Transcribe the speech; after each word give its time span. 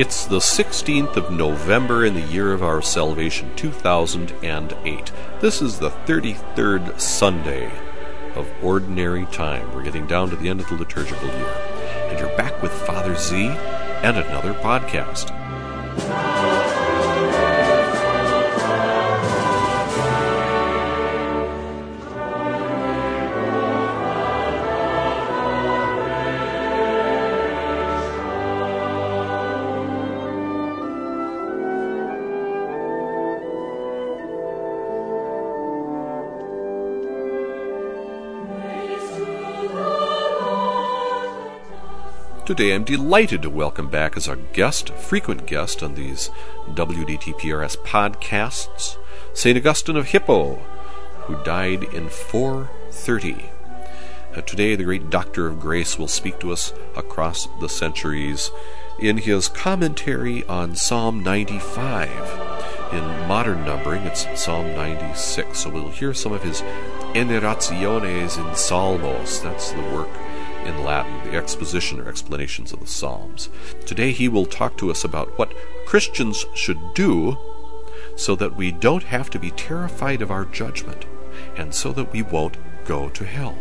It's 0.00 0.24
the 0.24 0.38
16th 0.38 1.16
of 1.16 1.30
November 1.30 2.06
in 2.06 2.14
the 2.14 2.22
year 2.22 2.54
of 2.54 2.62
our 2.62 2.80
salvation, 2.80 3.54
2008. 3.54 5.12
This 5.42 5.60
is 5.60 5.78
the 5.78 5.90
33rd 5.90 6.98
Sunday 6.98 7.70
of 8.34 8.50
Ordinary 8.62 9.26
Time. 9.26 9.74
We're 9.74 9.82
getting 9.82 10.06
down 10.06 10.30
to 10.30 10.36
the 10.36 10.48
end 10.48 10.60
of 10.60 10.68
the 10.70 10.76
liturgical 10.76 11.28
year. 11.28 11.54
And 12.08 12.18
you're 12.18 12.34
back 12.34 12.62
with 12.62 12.72
Father 12.72 13.14
Z 13.14 13.48
and 14.02 14.16
another 14.16 14.54
podcast. 14.54 15.28
Today 42.50 42.74
I'm 42.74 42.82
delighted 42.82 43.42
to 43.42 43.48
welcome 43.48 43.88
back 43.88 44.16
as 44.16 44.26
our 44.26 44.34
guest, 44.34 44.92
frequent 44.94 45.46
guest 45.46 45.84
on 45.84 45.94
these 45.94 46.30
WDTPRS 46.70 47.76
podcasts, 47.84 48.96
St. 49.32 49.56
Augustine 49.56 49.96
of 49.96 50.08
Hippo, 50.08 50.56
who 51.26 51.44
died 51.44 51.84
in 51.94 52.08
430. 52.08 53.50
Uh, 54.34 54.40
today, 54.40 54.74
the 54.74 54.82
great 54.82 55.10
Doctor 55.10 55.46
of 55.46 55.60
Grace 55.60 55.96
will 55.96 56.08
speak 56.08 56.40
to 56.40 56.50
us 56.50 56.72
across 56.96 57.46
the 57.60 57.68
centuries 57.68 58.50
in 58.98 59.18
his 59.18 59.46
commentary 59.46 60.42
on 60.46 60.74
Psalm 60.74 61.22
95. 61.22 62.10
In 62.92 63.28
modern 63.28 63.64
numbering, 63.64 64.02
it's 64.02 64.26
Psalm 64.34 64.74
96. 64.74 65.56
So 65.56 65.70
we'll 65.70 65.90
hear 65.90 66.12
some 66.12 66.32
of 66.32 66.42
his 66.42 66.62
Enarrationes 67.14 68.38
in 68.38 68.44
Psalmos. 68.56 69.40
That's 69.40 69.70
the 69.70 69.82
work 69.82 70.08
in 70.66 70.84
Latin, 70.84 71.30
the 71.30 71.36
exposition 71.36 72.00
or 72.00 72.08
explanations 72.08 72.72
of 72.72 72.80
the 72.80 72.86
Psalms. 72.86 73.48
Today 73.86 74.12
he 74.12 74.28
will 74.28 74.46
talk 74.46 74.76
to 74.78 74.90
us 74.90 75.04
about 75.04 75.38
what 75.38 75.54
Christians 75.86 76.44
should 76.54 76.94
do 76.94 77.36
so 78.16 78.36
that 78.36 78.56
we 78.56 78.70
don't 78.72 79.04
have 79.04 79.30
to 79.30 79.38
be 79.38 79.50
terrified 79.50 80.22
of 80.22 80.30
our 80.30 80.44
judgment 80.44 81.06
and 81.56 81.74
so 81.74 81.92
that 81.92 82.12
we 82.12 82.22
won't 82.22 82.56
go 82.84 83.08
to 83.10 83.24
hell. 83.24 83.58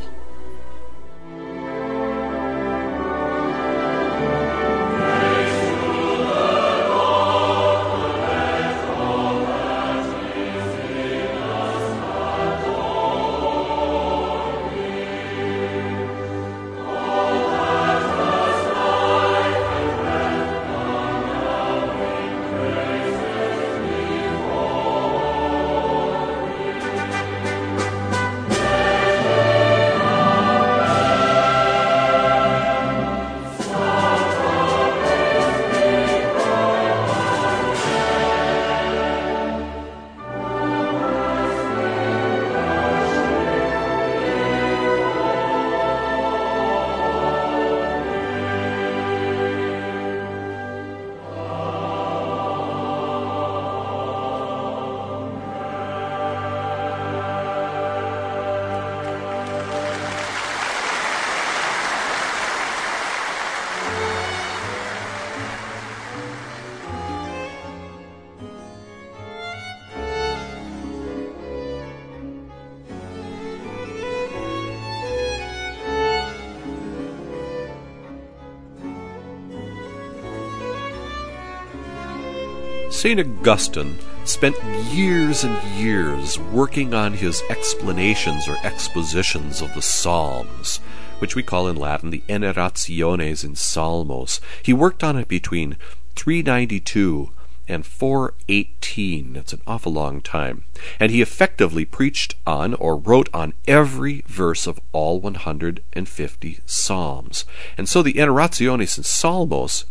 St. 83.00 83.18
Augustine 83.18 83.98
spent 84.26 84.62
years 84.92 85.46
and 85.46 85.58
years 85.72 86.38
working 86.38 86.94
on 86.94 87.14
his 87.14 87.42
explanations 87.50 88.46
or 88.50 88.58
expositions 88.62 89.62
of 89.62 89.74
the 89.74 89.82
Psalms, 89.82 90.82
which 91.20 91.34
we 91.34 91.42
call 91.42 91.70
in 91.70 91.78
Latin 91.78 92.10
the 92.10 92.24
Enarrationes 92.28 93.46
in 93.46 93.54
Psalmos. 93.54 94.42
He 94.62 94.74
worked 94.74 95.02
on 95.02 95.16
it 95.16 95.30
between 95.30 95.78
392 96.18 97.30
and 97.70 97.86
418. 97.86 99.38
It's 99.38 99.54
an 99.54 99.62
awful 99.66 99.94
long 99.94 100.20
time. 100.20 100.66
And 101.00 101.10
he 101.10 101.22
effectively 101.22 101.86
preached 101.86 102.36
on 102.46 102.74
or 102.74 102.98
wrote 102.98 103.30
on 103.34 103.54
every 103.66 104.26
verse 104.28 104.68
of 104.68 104.78
all 104.92 105.22
150 105.22 106.60
Psalms. 106.66 107.46
And 107.78 107.88
so 107.88 108.04
the 108.04 108.16
Enarrationes 108.16 108.98
in 108.98 109.06
Psalmos 109.06 109.86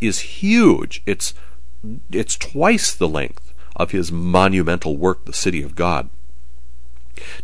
is 0.00 0.18
huge. 0.20 1.00
It's 1.06 1.32
it's 2.10 2.36
twice 2.36 2.94
the 2.94 3.08
length 3.08 3.52
of 3.76 3.90
his 3.90 4.12
monumental 4.12 4.96
work, 4.96 5.24
The 5.24 5.32
City 5.32 5.62
of 5.62 5.74
God. 5.74 6.10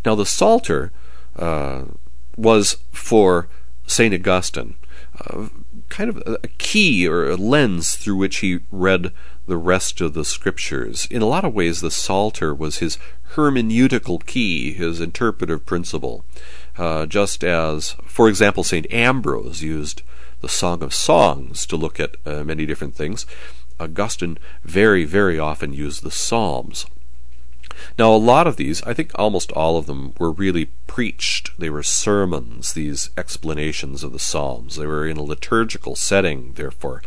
Now, 0.04 0.14
the 0.14 0.26
Psalter 0.26 0.92
uh, 1.36 1.84
was 2.36 2.78
for 2.92 3.48
St. 3.86 4.14
Augustine 4.14 4.74
uh, 5.20 5.48
kind 5.88 6.10
of 6.10 6.22
a 6.26 6.48
key 6.58 7.06
or 7.06 7.28
a 7.28 7.36
lens 7.36 7.94
through 7.94 8.16
which 8.16 8.38
he 8.38 8.60
read 8.70 9.12
the 9.46 9.56
rest 9.56 10.00
of 10.00 10.14
the 10.14 10.24
scriptures. 10.24 11.06
In 11.10 11.22
a 11.22 11.26
lot 11.26 11.44
of 11.44 11.54
ways, 11.54 11.80
the 11.80 11.90
Psalter 11.90 12.54
was 12.54 12.78
his 12.78 12.98
hermeneutical 13.34 14.24
key, 14.26 14.72
his 14.72 15.00
interpretive 15.00 15.64
principle. 15.64 16.24
Uh, 16.76 17.06
just 17.06 17.44
as, 17.44 17.96
for 18.04 18.28
example, 18.28 18.64
St. 18.64 18.90
Ambrose 18.92 19.62
used 19.62 20.02
the 20.40 20.48
Song 20.48 20.82
of 20.82 20.92
Songs 20.92 21.64
to 21.66 21.76
look 21.76 21.98
at 21.98 22.16
uh, 22.26 22.44
many 22.44 22.66
different 22.66 22.94
things. 22.94 23.24
Augustine 23.78 24.38
very, 24.64 25.04
very 25.04 25.38
often 25.38 25.72
used 25.72 26.02
the 26.02 26.10
Psalms. 26.10 26.86
Now, 27.98 28.12
a 28.12 28.16
lot 28.16 28.46
of 28.46 28.56
these, 28.56 28.82
I 28.82 28.94
think 28.94 29.12
almost 29.16 29.52
all 29.52 29.76
of 29.76 29.86
them, 29.86 30.14
were 30.18 30.30
really 30.30 30.70
preached. 30.86 31.50
They 31.58 31.68
were 31.68 31.82
sermons, 31.82 32.72
these 32.72 33.10
explanations 33.16 34.02
of 34.02 34.12
the 34.12 34.18
Psalms. 34.18 34.76
They 34.76 34.86
were 34.86 35.06
in 35.06 35.16
a 35.16 35.22
liturgical 35.22 35.94
setting, 35.94 36.52
therefore. 36.54 37.02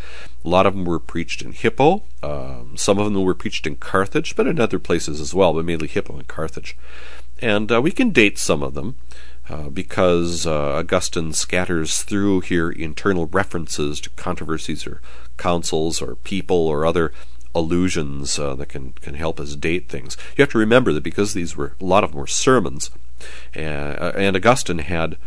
A 0.45 0.47
lot 0.47 0.65
of 0.65 0.75
them 0.75 0.85
were 0.85 0.99
preached 0.99 1.41
in 1.41 1.53
Hippo. 1.53 2.03
Um, 2.21 2.77
some 2.77 2.99
of 2.99 3.05
them 3.05 3.23
were 3.23 3.33
preached 3.33 3.65
in 3.65 3.77
Carthage, 3.77 4.35
but 4.35 4.47
in 4.47 4.59
other 4.59 4.79
places 4.79 5.19
as 5.19 5.33
well, 5.33 5.53
but 5.53 5.65
mainly 5.65 5.87
Hippo 5.87 6.17
and 6.17 6.27
Carthage. 6.27 6.77
And 7.41 7.71
uh, 7.71 7.81
we 7.81 7.91
can 7.91 8.11
date 8.11 8.37
some 8.37 8.61
of 8.61 8.73
them. 8.73 8.95
Uh, 9.49 9.67
because 9.67 10.45
uh, 10.45 10.73
Augustine 10.75 11.33
scatters 11.33 12.03
through 12.03 12.41
here 12.41 12.69
internal 12.69 13.25
references 13.25 13.99
to 13.99 14.11
controversies 14.11 14.85
or 14.85 15.01
councils 15.39 16.01
or 16.01 16.15
people 16.15 16.67
or 16.67 16.85
other 16.85 17.11
allusions 17.55 18.37
uh, 18.37 18.55
that 18.55 18.69
can, 18.69 18.93
can 18.93 19.15
help 19.15 19.39
us 19.39 19.55
date 19.55 19.89
things. 19.89 20.17
You 20.37 20.43
have 20.43 20.51
to 20.51 20.59
remember 20.59 20.93
that 20.93 21.03
because 21.03 21.33
these 21.33 21.55
were 21.55 21.75
a 21.79 21.85
lot 21.85 22.03
of 22.03 22.11
them 22.11 22.19
were 22.19 22.27
sermons, 22.27 22.91
uh, 23.55 23.59
and 23.59 24.35
Augustine 24.35 24.79
had 24.79 25.17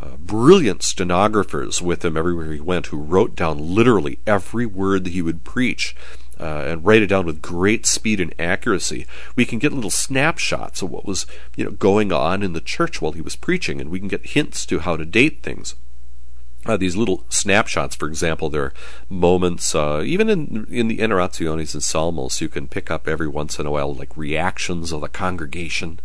uh, 0.00 0.16
brilliant 0.18 0.82
stenographers 0.82 1.82
with 1.82 2.04
him 2.04 2.16
everywhere 2.16 2.52
he 2.52 2.60
went 2.60 2.86
who 2.86 2.98
wrote 2.98 3.36
down 3.36 3.74
literally 3.74 4.18
every 4.26 4.66
word 4.66 5.04
that 5.04 5.12
he 5.12 5.22
would 5.22 5.44
preach. 5.44 5.96
Uh, 6.40 6.64
and 6.66 6.84
write 6.84 7.02
it 7.02 7.06
down 7.06 7.24
with 7.24 7.40
great 7.40 7.86
speed 7.86 8.18
and 8.18 8.34
accuracy. 8.36 9.06
We 9.36 9.44
can 9.44 9.60
get 9.60 9.72
little 9.72 9.90
snapshots 9.90 10.82
of 10.82 10.90
what 10.90 11.06
was, 11.06 11.24
you 11.54 11.64
know, 11.64 11.70
going 11.70 12.10
on 12.10 12.42
in 12.42 12.52
the 12.52 12.60
church 12.60 13.00
while 13.00 13.12
he 13.12 13.20
was 13.20 13.36
preaching, 13.36 13.80
and 13.80 13.90
we 13.90 14.00
can 14.00 14.08
get 14.08 14.26
hints 14.26 14.66
to 14.66 14.80
how 14.80 14.96
to 14.96 15.04
date 15.04 15.44
things 15.44 15.76
uh, 16.66 16.76
these 16.76 16.96
little 16.96 17.24
snapshots, 17.28 17.96
for 17.96 18.08
example, 18.08 18.48
there 18.48 18.64
are 18.64 18.74
moments, 19.08 19.74
uh, 19.74 20.02
even 20.04 20.28
in 20.28 20.66
in 20.70 20.88
the 20.88 20.98
Enarrationes 20.98 21.74
and 21.74 21.82
Psalmos, 21.82 22.40
you 22.40 22.48
can 22.48 22.68
pick 22.68 22.90
up 22.90 23.08
every 23.08 23.28
once 23.28 23.58
in 23.58 23.66
a 23.66 23.70
while 23.70 23.94
like 23.94 24.16
reactions 24.16 24.92
of 24.92 25.00
the 25.00 25.08
congregation, 25.08 25.98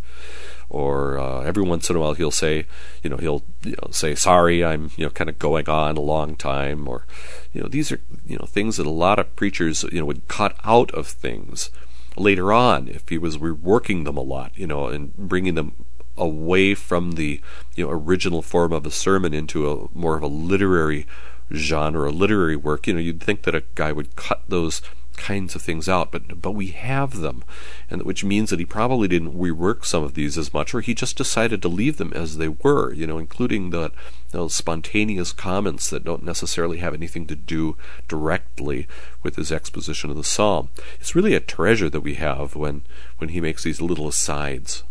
or 0.68 1.18
uh, 1.18 1.42
every 1.42 1.62
once 1.62 1.88
in 1.88 1.96
a 1.96 2.00
while 2.00 2.14
he'll 2.14 2.30
say, 2.30 2.66
you 3.02 3.10
know, 3.10 3.16
he'll 3.18 3.44
you 3.62 3.76
know, 3.82 3.90
say, 3.92 4.14
"Sorry, 4.14 4.64
I'm 4.64 4.90
you 4.96 5.04
know 5.04 5.10
kind 5.10 5.30
of 5.30 5.38
going 5.38 5.68
on 5.68 5.96
a 5.96 6.00
long 6.00 6.34
time," 6.34 6.88
or 6.88 7.06
you 7.52 7.62
know, 7.62 7.68
these 7.68 7.92
are 7.92 8.00
you 8.26 8.36
know 8.36 8.46
things 8.46 8.78
that 8.78 8.86
a 8.86 8.90
lot 8.90 9.18
of 9.18 9.36
preachers 9.36 9.84
you 9.84 10.00
know 10.00 10.06
would 10.06 10.26
cut 10.26 10.56
out 10.64 10.90
of 10.90 11.06
things 11.06 11.70
later 12.16 12.52
on 12.52 12.88
if 12.88 13.08
he 13.08 13.18
was 13.18 13.38
reworking 13.38 14.04
them 14.04 14.16
a 14.16 14.22
lot, 14.22 14.50
you 14.56 14.66
know, 14.66 14.88
and 14.88 15.16
bringing 15.16 15.54
them 15.54 15.72
away 16.18 16.74
from 16.74 17.12
the 17.12 17.40
you 17.76 17.84
know 17.84 17.90
original 17.90 18.42
form 18.42 18.72
of 18.72 18.84
a 18.86 18.90
sermon 18.90 19.32
into 19.32 19.70
a 19.70 19.88
more 19.96 20.16
of 20.16 20.22
a 20.22 20.28
literary 20.28 21.06
genre, 21.52 22.10
a 22.10 22.12
literary 22.12 22.56
work. 22.56 22.86
You 22.86 22.94
know, 22.94 23.00
you'd 23.00 23.22
think 23.22 23.42
that 23.42 23.54
a 23.54 23.64
guy 23.74 23.92
would 23.92 24.16
cut 24.16 24.42
those 24.48 24.82
kinds 25.18 25.54
of 25.54 25.62
things 25.62 25.88
out, 25.88 26.12
but 26.12 26.40
but 26.40 26.52
we 26.52 26.68
have 26.68 27.18
them, 27.18 27.44
and 27.90 28.02
which 28.02 28.24
means 28.24 28.50
that 28.50 28.58
he 28.58 28.64
probably 28.64 29.08
didn't 29.08 29.38
rework 29.38 29.84
some 29.84 30.04
of 30.04 30.14
these 30.14 30.38
as 30.38 30.54
much, 30.54 30.74
or 30.74 30.80
he 30.80 30.94
just 30.94 31.16
decided 31.16 31.60
to 31.60 31.68
leave 31.68 31.96
them 31.96 32.12
as 32.14 32.36
they 32.36 32.48
were. 32.48 32.92
You 32.92 33.06
know, 33.06 33.18
including 33.18 33.70
the 33.70 33.90
those 34.30 34.54
spontaneous 34.54 35.32
comments 35.32 35.90
that 35.90 36.04
don't 36.04 36.22
necessarily 36.22 36.78
have 36.78 36.94
anything 36.94 37.26
to 37.26 37.34
do 37.34 37.76
directly 38.06 38.86
with 39.22 39.36
his 39.36 39.50
exposition 39.50 40.10
of 40.10 40.16
the 40.16 40.24
psalm. 40.24 40.70
It's 41.00 41.14
really 41.14 41.34
a 41.34 41.40
treasure 41.40 41.90
that 41.90 42.00
we 42.00 42.14
have 42.14 42.54
when 42.54 42.82
when 43.18 43.30
he 43.30 43.40
makes 43.40 43.64
these 43.64 43.80
little 43.80 44.08
asides. 44.08 44.84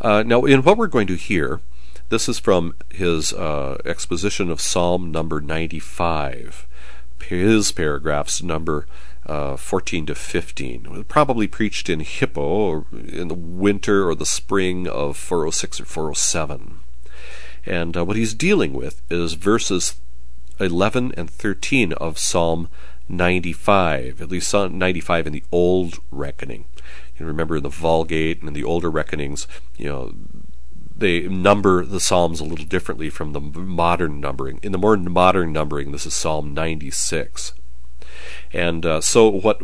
Uh, 0.00 0.22
now, 0.24 0.44
in 0.44 0.62
what 0.62 0.76
we're 0.76 0.86
going 0.86 1.06
to 1.06 1.16
hear, 1.16 1.60
this 2.08 2.28
is 2.28 2.38
from 2.38 2.74
his 2.90 3.32
uh, 3.32 3.78
exposition 3.84 4.50
of 4.50 4.60
Psalm 4.60 5.10
number 5.10 5.40
95 5.40 6.66
his 7.24 7.72
paragraphs 7.72 8.42
number 8.42 8.86
uh, 9.26 9.56
14 9.56 10.06
to 10.06 10.14
15. 10.14 11.04
Probably 11.08 11.46
preached 11.46 11.88
in 11.88 12.00
Hippo 12.00 12.86
in 12.92 13.28
the 13.28 13.34
winter 13.34 14.08
or 14.08 14.14
the 14.14 14.26
spring 14.26 14.86
of 14.86 15.16
406 15.16 15.80
or 15.80 15.84
407. 15.84 16.78
And 17.64 17.96
uh, 17.96 18.04
what 18.04 18.16
he's 18.16 18.34
dealing 18.34 18.72
with 18.72 19.02
is 19.10 19.34
verses 19.34 19.96
11 20.60 21.12
and 21.16 21.28
13 21.28 21.92
of 21.94 22.18
Psalm 22.18 22.68
95, 23.08 24.22
at 24.22 24.30
least 24.30 24.48
Psalm 24.48 24.78
95 24.78 25.26
in 25.26 25.32
the 25.32 25.44
Old 25.50 25.98
Reckoning. 26.10 26.64
You 27.18 27.26
remember 27.26 27.56
in 27.56 27.62
the 27.62 27.68
Vulgate 27.68 28.40
and 28.40 28.48
in 28.48 28.54
the 28.54 28.64
older 28.64 28.90
reckonings, 28.90 29.46
you 29.76 29.86
know, 29.86 30.12
they 30.96 31.28
number 31.28 31.84
the 31.84 32.00
psalms 32.00 32.40
a 32.40 32.44
little 32.44 32.64
differently 32.64 33.10
from 33.10 33.32
the 33.32 33.40
modern 33.40 34.20
numbering. 34.20 34.60
In 34.62 34.72
the 34.72 34.78
more 34.78 34.96
modern 34.96 35.52
numbering, 35.52 35.92
this 35.92 36.06
is 36.06 36.14
Psalm 36.14 36.54
96. 36.54 37.52
And 38.52 38.86
uh, 38.86 39.00
so, 39.00 39.28
what 39.28 39.60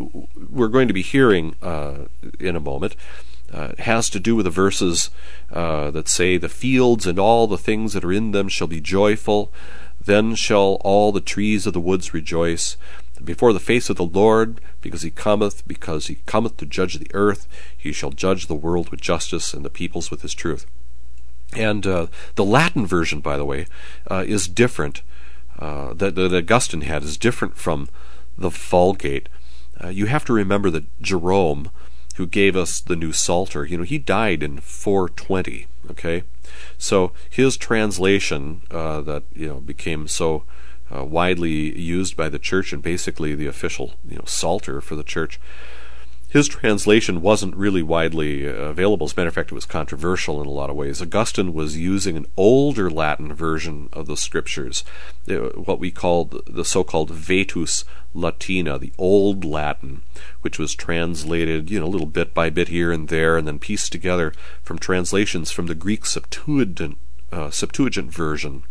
we're 0.50 0.68
going 0.68 0.88
to 0.88 0.94
be 0.94 1.02
hearing 1.02 1.56
uh, 1.62 2.06
in 2.38 2.56
a 2.56 2.60
moment 2.60 2.96
uh, 3.52 3.72
has 3.78 4.10
to 4.10 4.20
do 4.20 4.36
with 4.36 4.44
the 4.44 4.50
verses 4.50 5.10
uh, 5.50 5.90
that 5.90 6.08
say, 6.08 6.36
The 6.36 6.48
fields 6.48 7.06
and 7.06 7.18
all 7.18 7.46
the 7.46 7.58
things 7.58 7.92
that 7.92 8.04
are 8.04 8.12
in 8.12 8.32
them 8.32 8.48
shall 8.48 8.66
be 8.66 8.80
joyful. 8.80 9.52
Then 10.04 10.34
shall 10.34 10.78
all 10.84 11.12
the 11.12 11.20
trees 11.20 11.66
of 11.66 11.72
the 11.72 11.80
woods 11.80 12.12
rejoice 12.12 12.76
before 13.24 13.52
the 13.52 13.60
face 13.60 13.88
of 13.90 13.96
the 13.96 14.04
Lord, 14.04 14.60
because 14.80 15.02
he 15.02 15.10
cometh, 15.10 15.66
because 15.66 16.06
he 16.06 16.16
cometh 16.26 16.56
to 16.58 16.66
judge 16.66 16.98
the 16.98 17.10
earth. 17.14 17.46
He 17.76 17.92
shall 17.92 18.10
judge 18.10 18.46
the 18.46 18.54
world 18.54 18.90
with 18.90 19.00
justice 19.00 19.54
and 19.54 19.64
the 19.64 19.70
peoples 19.70 20.10
with 20.10 20.22
his 20.22 20.34
truth. 20.34 20.66
And 21.54 21.86
uh, 21.86 22.06
the 22.34 22.44
Latin 22.44 22.86
version, 22.86 23.20
by 23.20 23.36
the 23.36 23.44
way, 23.44 23.66
uh, 24.10 24.24
is 24.26 24.48
different. 24.48 25.02
Uh, 25.58 25.92
that, 25.94 26.14
that 26.14 26.32
Augustine 26.32 26.82
had 26.82 27.02
is 27.02 27.16
different 27.16 27.56
from 27.56 27.88
the 28.38 28.48
Vulgate. 28.48 29.28
Uh, 29.82 29.88
you 29.88 30.06
have 30.06 30.24
to 30.24 30.32
remember 30.32 30.70
that 30.70 31.02
Jerome, 31.02 31.70
who 32.16 32.26
gave 32.26 32.56
us 32.56 32.80
the 32.80 32.96
new 32.96 33.12
Psalter, 33.12 33.64
you 33.64 33.76
know, 33.76 33.84
he 33.84 33.98
died 33.98 34.42
in 34.42 34.58
420. 34.58 35.66
Okay, 35.90 36.22
so 36.78 37.12
his 37.28 37.56
translation 37.56 38.62
uh, 38.70 39.00
that 39.02 39.24
you 39.34 39.48
know 39.48 39.60
became 39.60 40.06
so 40.06 40.44
uh, 40.94 41.04
widely 41.04 41.78
used 41.78 42.16
by 42.16 42.28
the 42.28 42.38
church 42.38 42.72
and 42.72 42.82
basically 42.82 43.34
the 43.34 43.46
official 43.46 43.94
you 44.08 44.16
know 44.16 44.24
Psalter 44.26 44.80
for 44.80 44.96
the 44.96 45.02
church 45.02 45.40
his 46.32 46.48
translation 46.48 47.20
wasn't 47.20 47.54
really 47.54 47.82
widely 47.82 48.48
uh, 48.48 48.52
available. 48.52 49.04
As 49.04 49.12
a 49.12 49.16
matter 49.16 49.28
of 49.28 49.34
fact, 49.34 49.52
it 49.52 49.54
was 49.54 49.66
controversial 49.66 50.40
in 50.40 50.46
a 50.46 50.50
lot 50.50 50.70
of 50.70 50.76
ways. 50.76 51.02
Augustine 51.02 51.52
was 51.52 51.76
using 51.76 52.16
an 52.16 52.24
older 52.38 52.88
Latin 52.88 53.34
version 53.34 53.90
of 53.92 54.06
the 54.06 54.16
scriptures, 54.16 54.82
uh, 55.28 55.50
what 55.50 55.78
we 55.78 55.90
called 55.90 56.40
the 56.46 56.64
so 56.64 56.84
called 56.84 57.10
Vetus 57.10 57.84
Latina, 58.14 58.78
the 58.78 58.94
Old 58.96 59.44
Latin, 59.44 60.00
which 60.40 60.58
was 60.58 60.74
translated, 60.74 61.70
you 61.70 61.78
know, 61.78 61.84
a 61.84 61.94
little 61.94 62.06
bit 62.06 62.32
by 62.32 62.48
bit 62.48 62.68
here 62.68 62.90
and 62.92 63.08
there, 63.08 63.36
and 63.36 63.46
then 63.46 63.58
pieced 63.58 63.92
together 63.92 64.32
from 64.62 64.78
translations 64.78 65.50
from 65.50 65.66
the 65.66 65.74
Greek 65.74 66.06
Septuagint, 66.06 66.96
uh, 67.30 67.50
Septuagint 67.50 68.10
version 68.10 68.62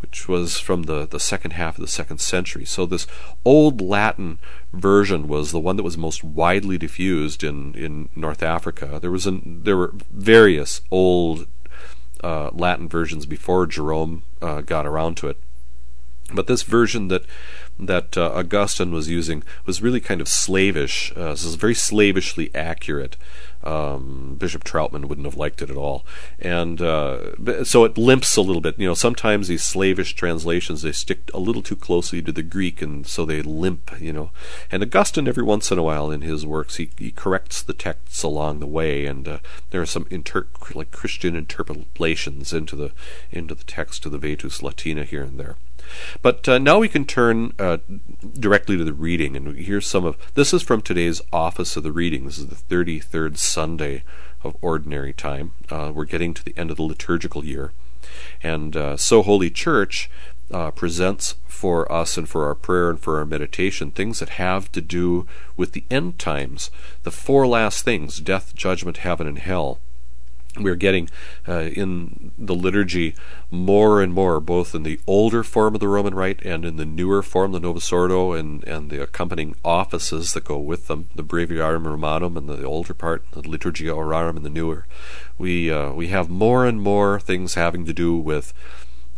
which 0.00 0.28
was 0.28 0.58
from 0.58 0.84
the, 0.84 1.06
the 1.06 1.20
second 1.20 1.52
half 1.52 1.76
of 1.76 1.80
the 1.80 1.88
second 1.88 2.20
century. 2.20 2.64
So 2.64 2.86
this 2.86 3.06
old 3.44 3.80
Latin 3.80 4.38
version 4.72 5.28
was 5.28 5.50
the 5.50 5.60
one 5.60 5.76
that 5.76 5.82
was 5.82 5.98
most 5.98 6.22
widely 6.22 6.78
diffused 6.78 7.42
in, 7.42 7.74
in 7.74 8.08
North 8.14 8.42
Africa. 8.42 8.98
There 9.00 9.10
was 9.10 9.26
an, 9.26 9.62
there 9.64 9.76
were 9.76 9.92
various 10.10 10.80
old 10.90 11.46
uh, 12.22 12.50
Latin 12.52 12.88
versions 12.88 13.26
before 13.26 13.66
Jerome 13.66 14.22
uh, 14.40 14.60
got 14.60 14.86
around 14.86 15.16
to 15.18 15.28
it. 15.28 15.38
But 16.32 16.46
this 16.46 16.62
version 16.62 17.08
that 17.08 17.24
that 17.78 18.18
uh, 18.18 18.32
Augustine 18.34 18.92
was 18.92 19.08
using 19.08 19.42
was 19.64 19.80
really 19.80 20.00
kind 20.00 20.20
of 20.20 20.28
slavish. 20.28 21.12
Uh, 21.16 21.30
this 21.30 21.44
is 21.44 21.54
very 21.54 21.74
slavishly 21.74 22.50
accurate. 22.54 23.16
Um, 23.64 24.36
Bishop 24.38 24.62
Trautman 24.62 25.06
wouldn't 25.06 25.26
have 25.26 25.36
liked 25.36 25.62
it 25.62 25.70
at 25.70 25.76
all, 25.76 26.04
and 26.38 26.80
uh, 26.80 27.64
so 27.64 27.84
it 27.84 27.98
limps 27.98 28.36
a 28.36 28.40
little 28.40 28.60
bit. 28.60 28.78
You 28.78 28.86
know, 28.86 28.94
sometimes 28.94 29.48
these 29.48 29.64
slavish 29.64 30.14
translations 30.14 30.82
they 30.82 30.92
stick 30.92 31.30
a 31.34 31.40
little 31.40 31.62
too 31.62 31.76
closely 31.76 32.22
to 32.22 32.32
the 32.32 32.42
Greek, 32.42 32.80
and 32.80 33.06
so 33.06 33.24
they 33.24 33.42
limp. 33.42 33.90
You 34.00 34.12
know, 34.12 34.30
and 34.70 34.82
Augustine 34.82 35.26
every 35.26 35.42
once 35.42 35.72
in 35.72 35.78
a 35.78 35.82
while 35.82 36.10
in 36.10 36.20
his 36.20 36.46
works 36.46 36.76
he, 36.76 36.90
he 36.96 37.10
corrects 37.10 37.62
the 37.62 37.74
texts 37.74 38.22
along 38.22 38.60
the 38.60 38.66
way, 38.66 39.06
and 39.06 39.26
uh, 39.26 39.38
there 39.70 39.82
are 39.82 39.86
some 39.86 40.06
inter- 40.08 40.46
like 40.74 40.90
Christian 40.90 41.34
interpolations 41.34 42.52
into 42.52 42.76
the 42.76 42.92
into 43.30 43.54
the 43.54 43.64
text 43.64 44.06
of 44.06 44.12
the 44.12 44.18
Vetus 44.18 44.62
Latina 44.62 45.04
here 45.04 45.22
and 45.22 45.38
there. 45.38 45.56
But 46.22 46.48
uh, 46.48 46.58
now 46.58 46.78
we 46.78 46.88
can 46.88 47.04
turn 47.04 47.52
uh, 47.58 47.78
directly 48.38 48.76
to 48.76 48.84
the 48.84 48.92
reading, 48.92 49.36
and 49.36 49.56
here's 49.56 49.86
some 49.86 50.04
of 50.04 50.16
this 50.34 50.52
is 50.52 50.62
from 50.62 50.82
today's 50.82 51.20
Office 51.32 51.76
of 51.76 51.82
the 51.82 51.92
Reading. 51.92 52.24
This 52.24 52.38
is 52.38 52.46
the 52.46 52.54
33rd 52.56 53.38
Sunday 53.38 54.02
of 54.42 54.56
Ordinary 54.60 55.12
Time. 55.12 55.52
Uh, 55.70 55.92
we're 55.94 56.04
getting 56.04 56.34
to 56.34 56.44
the 56.44 56.56
end 56.56 56.70
of 56.70 56.76
the 56.76 56.82
liturgical 56.82 57.44
year, 57.44 57.72
and 58.42 58.76
uh, 58.76 58.96
So 58.96 59.22
Holy 59.22 59.50
Church 59.50 60.10
uh, 60.50 60.70
presents 60.70 61.36
for 61.46 61.90
us 61.90 62.16
and 62.16 62.28
for 62.28 62.46
our 62.46 62.54
prayer 62.54 62.88
and 62.90 63.00
for 63.00 63.18
our 63.18 63.26
meditation 63.26 63.90
things 63.90 64.20
that 64.20 64.30
have 64.30 64.70
to 64.72 64.80
do 64.80 65.26
with 65.56 65.72
the 65.72 65.84
end 65.90 66.18
times, 66.18 66.70
the 67.02 67.10
four 67.10 67.46
last 67.46 67.84
things: 67.84 68.20
death, 68.20 68.54
judgment, 68.54 68.98
heaven, 68.98 69.26
and 69.26 69.38
hell 69.38 69.80
we're 70.62 70.76
getting 70.76 71.08
uh, 71.46 71.68
in 71.72 72.32
the 72.38 72.54
liturgy 72.54 73.14
more 73.50 74.02
and 74.02 74.12
more, 74.12 74.40
both 74.40 74.74
in 74.74 74.82
the 74.82 75.00
older 75.06 75.42
form 75.42 75.74
of 75.74 75.80
the 75.80 75.88
Roman 75.88 76.14
Rite 76.14 76.44
and 76.44 76.64
in 76.64 76.76
the 76.76 76.84
newer 76.84 77.22
form, 77.22 77.52
the 77.52 77.60
Novus 77.60 77.92
Ordo, 77.92 78.32
and, 78.32 78.64
and 78.64 78.90
the 78.90 79.02
accompanying 79.02 79.56
offices 79.64 80.32
that 80.32 80.44
go 80.44 80.58
with 80.58 80.86
them, 80.86 81.08
the 81.14 81.22
Breviarium 81.22 81.84
Romanum 81.84 82.36
and 82.36 82.48
the 82.48 82.64
older 82.64 82.94
part, 82.94 83.24
the 83.32 83.42
Liturgia 83.42 83.94
Horarum 83.94 84.36
and 84.36 84.44
the 84.44 84.50
newer. 84.50 84.86
We 85.36 85.70
uh, 85.70 85.92
we 85.92 86.08
have 86.08 86.28
more 86.28 86.66
and 86.66 86.80
more 86.80 87.20
things 87.20 87.54
having 87.54 87.84
to 87.86 87.92
do 87.92 88.16
with 88.16 88.52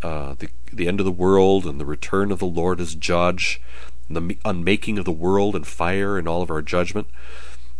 uh, 0.02 0.34
the 0.38 0.48
the 0.72 0.86
end 0.86 1.00
of 1.00 1.06
the 1.06 1.12
world 1.12 1.66
and 1.66 1.80
the 1.80 1.86
return 1.86 2.30
of 2.30 2.38
the 2.38 2.46
Lord 2.46 2.80
as 2.80 2.94
Judge, 2.94 3.60
the 4.08 4.36
unmaking 4.44 4.98
of 4.98 5.04
the 5.04 5.12
world 5.12 5.56
and 5.56 5.66
fire 5.66 6.18
and 6.18 6.28
all 6.28 6.42
of 6.42 6.50
our 6.50 6.62
judgment 6.62 7.06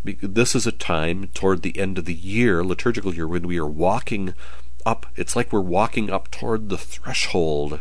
this 0.05 0.55
is 0.55 0.67
a 0.67 0.73
time 0.73 1.29
toward 1.35 1.63
the 1.63 1.79
end 1.79 1.99
of 1.99 2.05
the 2.05 2.15
year, 2.15 2.65
liturgical 2.65 3.15
year, 3.15 3.29
when 3.29 3.47
we 3.47 3.59
are 3.59 3.67
walking 3.67 4.35
up. 4.87 5.07
It's 5.17 5.37
like 5.37 5.53
we're 5.53 5.61
walking 5.61 6.11
up 6.11 6.31
toward 6.31 6.69
the 6.69 6.79
threshold, 6.79 7.81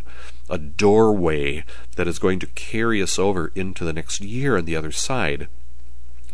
a 0.49 0.57
doorway 0.57 1.63
that 1.95 2.07
is 2.07 2.19
going 2.19 2.39
to 2.39 2.47
carry 2.47 3.01
us 3.01 3.17
over 3.17 3.51
into 3.55 3.83
the 3.83 3.93
next 3.93 4.21
year 4.21 4.57
on 4.57 4.65
the 4.65 4.75
other 4.75 4.91
side. 4.91 5.47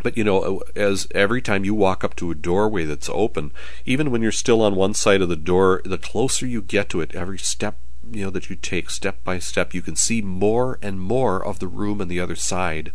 But 0.03 0.17
you 0.17 0.23
know, 0.23 0.61
as 0.75 1.07
every 1.15 1.41
time 1.41 1.65
you 1.65 1.73
walk 1.73 2.03
up 2.03 2.15
to 2.17 2.31
a 2.31 2.35
doorway 2.35 2.85
that's 2.85 3.09
open, 3.09 3.51
even 3.85 4.11
when 4.11 4.21
you're 4.21 4.31
still 4.31 4.61
on 4.61 4.75
one 4.75 4.93
side 4.93 5.21
of 5.21 5.29
the 5.29 5.35
door, 5.35 5.81
the 5.85 5.97
closer 5.97 6.45
you 6.45 6.61
get 6.61 6.89
to 6.89 7.01
it, 7.01 7.15
every 7.15 7.39
step 7.39 7.77
you 8.11 8.25
know 8.25 8.29
that 8.31 8.49
you 8.49 8.55
take 8.55 8.89
step 8.89 9.23
by 9.23 9.39
step, 9.39 9.73
you 9.73 9.81
can 9.81 9.95
see 9.95 10.21
more 10.21 10.77
and 10.81 10.99
more 10.99 11.43
of 11.43 11.59
the 11.59 11.67
room 11.67 12.01
on 12.01 12.07
the 12.07 12.19
other 12.19 12.35
side. 12.35 12.91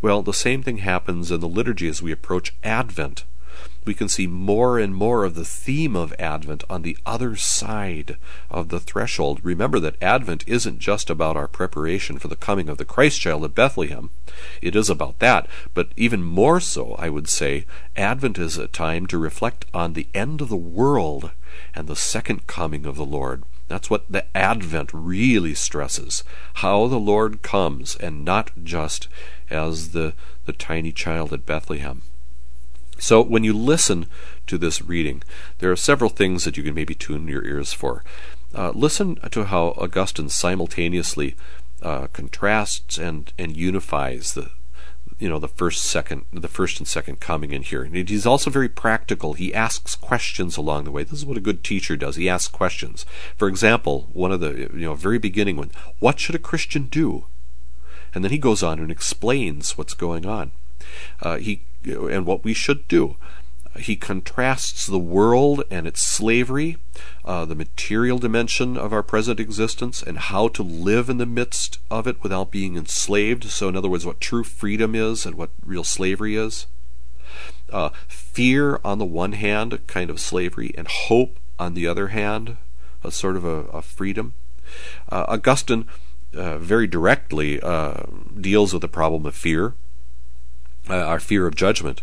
Well, 0.00 0.22
the 0.22 0.32
same 0.34 0.62
thing 0.62 0.78
happens 0.78 1.30
in 1.30 1.40
the 1.40 1.48
liturgy 1.48 1.88
as 1.88 2.02
we 2.02 2.12
approach 2.12 2.54
Advent. 2.62 3.24
we 3.84 3.94
can 3.94 4.08
see 4.08 4.26
more 4.26 4.78
and 4.78 4.94
more 4.94 5.24
of 5.24 5.34
the 5.34 5.44
theme 5.44 5.94
of 5.94 6.14
Advent 6.18 6.64
on 6.70 6.82
the 6.82 6.96
other 7.04 7.36
side 7.36 8.16
of 8.50 8.68
the 8.68 8.80
threshold. 8.80 9.40
Remember 9.42 9.78
that 9.78 10.02
Advent 10.02 10.44
isn't 10.46 10.78
just 10.78 11.10
about 11.10 11.36
our 11.36 11.48
preparation 11.48 12.18
for 12.18 12.28
the 12.28 12.36
coming 12.36 12.68
of 12.68 12.78
the 12.78 12.84
Christ 12.84 13.20
child 13.20 13.44
at 13.44 13.54
Bethlehem. 13.54 14.10
It 14.62 14.74
is 14.74 14.88
about 14.88 15.18
that, 15.18 15.46
but 15.74 15.88
even 15.96 16.22
more 16.24 16.60
so, 16.60 16.94
I 16.98 17.10
would 17.10 17.28
say, 17.28 17.66
Advent 17.96 18.38
is 18.38 18.56
a 18.56 18.68
time 18.68 19.06
to 19.08 19.18
reflect 19.18 19.66
on 19.74 19.92
the 19.92 20.08
end 20.14 20.40
of 20.40 20.48
the 20.48 20.56
world 20.56 21.30
and 21.74 21.86
the 21.86 21.96
second 21.96 22.46
coming 22.46 22.86
of 22.86 22.96
the 22.96 23.04
Lord. 23.04 23.44
That's 23.68 23.88
what 23.88 24.04
the 24.10 24.24
Advent 24.36 24.90
really 24.92 25.54
stresses 25.54 26.22
how 26.54 26.86
the 26.86 26.98
Lord 26.98 27.42
comes, 27.42 27.96
and 27.96 28.24
not 28.24 28.50
just 28.62 29.08
as 29.50 29.90
the, 29.90 30.14
the 30.44 30.52
tiny 30.52 30.92
child 30.92 31.32
at 31.32 31.46
Bethlehem. 31.46 32.02
So 32.98 33.22
when 33.22 33.44
you 33.44 33.52
listen 33.52 34.06
to 34.46 34.58
this 34.58 34.82
reading, 34.82 35.22
there 35.58 35.72
are 35.72 35.76
several 35.76 36.10
things 36.10 36.44
that 36.44 36.56
you 36.56 36.62
can 36.62 36.74
maybe 36.74 36.94
tune 36.94 37.26
your 37.28 37.44
ears 37.44 37.72
for. 37.72 38.04
Uh, 38.54 38.70
listen 38.70 39.16
to 39.30 39.44
how 39.44 39.68
Augustine 39.76 40.28
simultaneously 40.28 41.34
uh, 41.82 42.06
contrasts 42.12 42.98
and, 42.98 43.32
and 43.38 43.56
unifies 43.56 44.34
the 44.34 44.50
you 45.24 45.30
know 45.30 45.38
the 45.38 45.48
first 45.48 45.82
second 45.84 46.26
the 46.34 46.48
first 46.48 46.78
and 46.78 46.86
second 46.86 47.18
coming 47.18 47.50
in 47.50 47.62
here. 47.62 47.82
And 47.82 47.96
he's 47.96 48.26
also 48.26 48.50
very 48.50 48.68
practical. 48.68 49.32
He 49.32 49.54
asks 49.54 49.96
questions 49.96 50.58
along 50.58 50.84
the 50.84 50.90
way. 50.90 51.02
This 51.02 51.20
is 51.20 51.24
what 51.24 51.38
a 51.38 51.40
good 51.48 51.64
teacher 51.64 51.96
does. 51.96 52.16
He 52.16 52.28
asks 52.28 52.52
questions. 52.52 53.06
For 53.38 53.48
example 53.48 54.10
one 54.12 54.32
of 54.32 54.40
the 54.40 54.68
you 54.74 54.84
know 54.84 54.94
very 54.94 55.18
beginning 55.18 55.56
one 55.56 55.70
what 55.98 56.20
should 56.20 56.34
a 56.34 56.38
christian 56.50 56.88
do? 56.88 57.24
And 58.14 58.22
then 58.22 58.32
he 58.32 58.38
goes 58.38 58.62
on 58.62 58.78
and 58.78 58.90
explains 58.90 59.78
what's 59.78 59.94
going 59.94 60.26
on. 60.26 60.50
Uh, 61.22 61.38
he 61.38 61.62
and 61.86 62.26
what 62.26 62.44
we 62.44 62.52
should 62.52 62.86
do. 62.86 63.16
He 63.76 63.96
contrasts 63.96 64.86
the 64.86 64.98
world 64.98 65.64
and 65.70 65.86
its 65.86 66.00
slavery, 66.00 66.76
uh, 67.24 67.44
the 67.44 67.54
material 67.54 68.18
dimension 68.18 68.76
of 68.76 68.92
our 68.92 69.02
present 69.02 69.40
existence, 69.40 70.02
and 70.02 70.18
how 70.18 70.48
to 70.48 70.62
live 70.62 71.10
in 71.10 71.18
the 71.18 71.26
midst 71.26 71.78
of 71.90 72.06
it 72.06 72.22
without 72.22 72.50
being 72.50 72.76
enslaved. 72.76 73.44
So, 73.44 73.68
in 73.68 73.76
other 73.76 73.88
words, 73.88 74.06
what 74.06 74.20
true 74.20 74.44
freedom 74.44 74.94
is 74.94 75.26
and 75.26 75.34
what 75.34 75.50
real 75.64 75.84
slavery 75.84 76.36
is. 76.36 76.66
Uh, 77.72 77.90
fear 78.06 78.80
on 78.84 78.98
the 78.98 79.04
one 79.04 79.32
hand, 79.32 79.72
a 79.72 79.78
kind 79.78 80.10
of 80.10 80.20
slavery, 80.20 80.72
and 80.78 80.86
hope 80.86 81.38
on 81.58 81.74
the 81.74 81.86
other 81.86 82.08
hand, 82.08 82.56
a 83.02 83.10
sort 83.10 83.36
of 83.36 83.44
a, 83.44 83.66
a 83.66 83.82
freedom. 83.82 84.34
Uh, 85.10 85.24
Augustine 85.28 85.86
uh, 86.34 86.58
very 86.58 86.86
directly 86.86 87.60
uh, 87.60 88.04
deals 88.40 88.72
with 88.72 88.82
the 88.82 88.88
problem 88.88 89.26
of 89.26 89.34
fear 89.34 89.74
uh, 90.88 90.96
our 90.96 91.20
fear 91.20 91.46
of 91.46 91.54
judgment. 91.54 92.02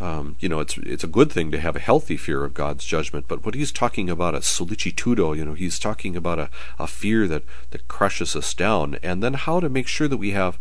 Um, 0.00 0.36
you 0.40 0.48
know, 0.48 0.60
it's 0.60 0.78
it's 0.78 1.04
a 1.04 1.08
good 1.08 1.30
thing 1.30 1.50
to 1.50 1.60
have 1.60 1.76
a 1.76 1.80
healthy 1.80 2.16
fear 2.16 2.42
of 2.42 2.54
God's 2.54 2.86
judgment, 2.86 3.26
but 3.28 3.44
what 3.44 3.54
he's 3.54 3.70
talking 3.70 4.08
about 4.08 4.34
a 4.34 4.38
solicitudo, 4.38 5.36
you 5.36 5.44
know, 5.44 5.52
he's 5.52 5.78
talking 5.78 6.16
about 6.16 6.38
a, 6.38 6.48
a 6.78 6.86
fear 6.86 7.28
that, 7.28 7.42
that 7.70 7.86
crushes 7.86 8.34
us 8.34 8.54
down, 8.54 8.96
and 9.02 9.22
then 9.22 9.34
how 9.34 9.60
to 9.60 9.68
make 9.68 9.86
sure 9.86 10.08
that 10.08 10.16
we 10.16 10.30
have 10.30 10.58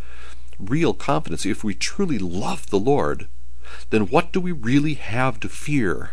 real 0.60 0.94
confidence. 0.94 1.46
If 1.46 1.64
we 1.64 1.74
truly 1.74 2.20
love 2.20 2.70
the 2.70 2.80
Lord, 2.80 3.30
then 3.92 4.08
what 4.08 4.34
do 4.34 4.42
we 4.42 4.52
really 4.52 4.96
have 4.96 5.40
to 5.40 5.48
fear? 5.48 6.12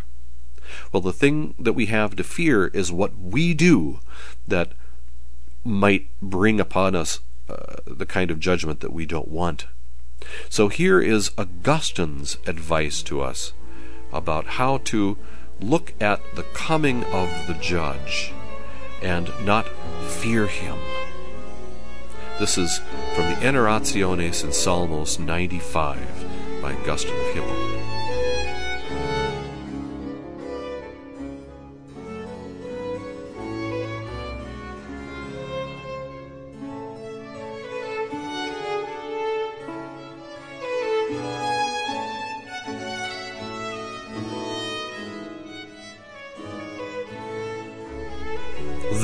Well, 0.93 1.01
the 1.01 1.11
thing 1.11 1.53
that 1.59 1.73
we 1.73 1.87
have 1.87 2.15
to 2.15 2.23
fear 2.23 2.67
is 2.67 2.93
what 2.93 3.17
we 3.17 3.53
do 3.53 3.99
that 4.47 4.71
might 5.65 6.07
bring 6.21 6.61
upon 6.61 6.95
us 6.95 7.19
uh, 7.49 7.75
the 7.85 8.05
kind 8.05 8.31
of 8.31 8.39
judgment 8.39 8.79
that 8.79 8.93
we 8.93 9.05
don't 9.05 9.27
want. 9.27 9.65
So 10.49 10.67
here 10.67 10.99
is 10.99 11.31
Augustine's 11.37 12.37
advice 12.45 13.01
to 13.03 13.21
us 13.21 13.53
about 14.11 14.45
how 14.45 14.77
to 14.85 15.17
look 15.59 15.93
at 15.99 16.21
the 16.35 16.43
coming 16.43 17.03
of 17.05 17.29
the 17.47 17.55
judge 17.55 18.33
and 19.01 19.29
not 19.45 19.67
fear 20.07 20.47
him. 20.47 20.77
This 22.39 22.57
is 22.57 22.79
from 23.15 23.25
the 23.25 23.35
Enarrationes 23.41 24.43
in 24.43 24.51
Psalmos 24.51 25.19
95 25.19 26.61
by 26.61 26.73
Augustine 26.73 27.15
of 27.15 27.33
Hippo. 27.33 27.76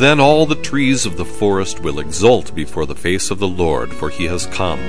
Then 0.04 0.20
all 0.20 0.46
the 0.46 0.56
trees 0.56 1.06
of 1.06 1.16
the 1.16 1.24
forest 1.24 1.80
will 1.80 1.98
exult 1.98 2.54
before 2.54 2.86
the 2.86 2.94
face 2.94 3.32
of 3.32 3.40
the 3.40 3.48
Lord, 3.48 3.94
for 3.94 4.10
he 4.10 4.26
has 4.26 4.48
come. 4.48 4.80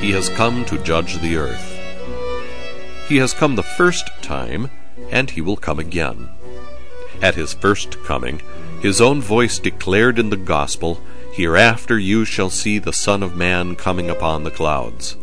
He 0.00 0.12
has 0.12 0.30
come 0.30 0.64
to 0.64 0.82
judge 0.82 1.18
the 1.18 1.36
earth. 1.36 1.78
He 3.06 3.18
has 3.18 3.34
come 3.34 3.56
the 3.56 3.62
first 3.62 4.08
time, 4.22 4.70
and 5.10 5.28
he 5.28 5.42
will 5.42 5.58
come 5.58 5.78
again. 5.78 6.30
At 7.20 7.34
his 7.34 7.52
first 7.52 8.02
coming, 8.04 8.40
his 8.80 9.02
own 9.02 9.20
voice 9.20 9.58
declared 9.58 10.18
in 10.18 10.30
the 10.30 10.38
gospel, 10.38 10.98
Hereafter 11.34 11.98
you 11.98 12.24
shall 12.24 12.48
see 12.48 12.78
the 12.78 12.94
Son 12.94 13.22
of 13.22 13.36
Man 13.36 13.76
coming 13.76 14.08
upon 14.08 14.44
the 14.44 14.50
clouds. 14.50 15.18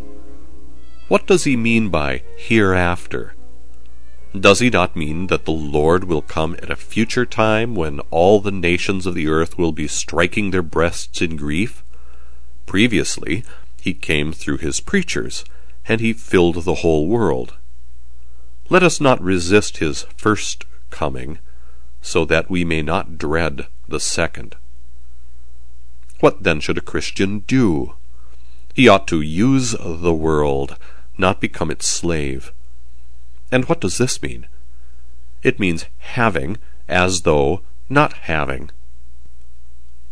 What 1.07 1.25
does 1.25 1.45
he 1.45 1.57
mean 1.57 1.89
by 1.89 2.21
hereafter? 2.37 3.33
Does 4.39 4.59
he 4.59 4.69
not 4.69 4.95
mean 4.95 5.27
that 5.27 5.43
the 5.43 5.51
Lord 5.51 6.05
will 6.05 6.21
come 6.21 6.55
at 6.63 6.71
a 6.71 6.77
future 6.77 7.25
time 7.25 7.75
when 7.75 7.99
all 8.11 8.39
the 8.39 8.51
nations 8.51 9.05
of 9.05 9.13
the 9.13 9.27
earth 9.27 9.57
will 9.57 9.73
be 9.73 9.89
striking 9.89 10.51
their 10.51 10.61
breasts 10.61 11.21
in 11.21 11.35
grief? 11.35 11.83
Previously, 12.65 13.43
he 13.81 13.93
came 13.93 14.31
through 14.31 14.59
his 14.59 14.79
preachers, 14.79 15.43
and 15.85 15.99
he 15.99 16.13
filled 16.13 16.63
the 16.63 16.75
whole 16.75 17.07
world. 17.07 17.55
Let 18.69 18.83
us 18.83 19.01
not 19.01 19.21
resist 19.21 19.77
his 19.77 20.03
first 20.15 20.63
coming, 20.91 21.39
so 22.01 22.23
that 22.23 22.49
we 22.49 22.63
may 22.63 22.81
not 22.81 23.17
dread 23.17 23.67
the 23.89 23.99
second. 23.99 24.55
What 26.21 26.43
then 26.43 26.61
should 26.61 26.77
a 26.77 26.81
Christian 26.81 27.39
do? 27.39 27.95
He 28.73 28.87
ought 28.87 29.07
to 29.09 29.19
use 29.19 29.75
the 29.77 30.13
world, 30.13 30.77
not 31.17 31.41
become 31.41 31.69
its 31.69 31.85
slave. 31.85 32.53
And 33.51 33.65
what 33.65 33.81
does 33.81 33.97
this 33.97 34.21
mean? 34.21 34.47
It 35.43 35.59
means 35.59 35.85
having 35.99 36.57
as 36.87 37.21
though 37.21 37.61
not 37.89 38.13
having. 38.13 38.71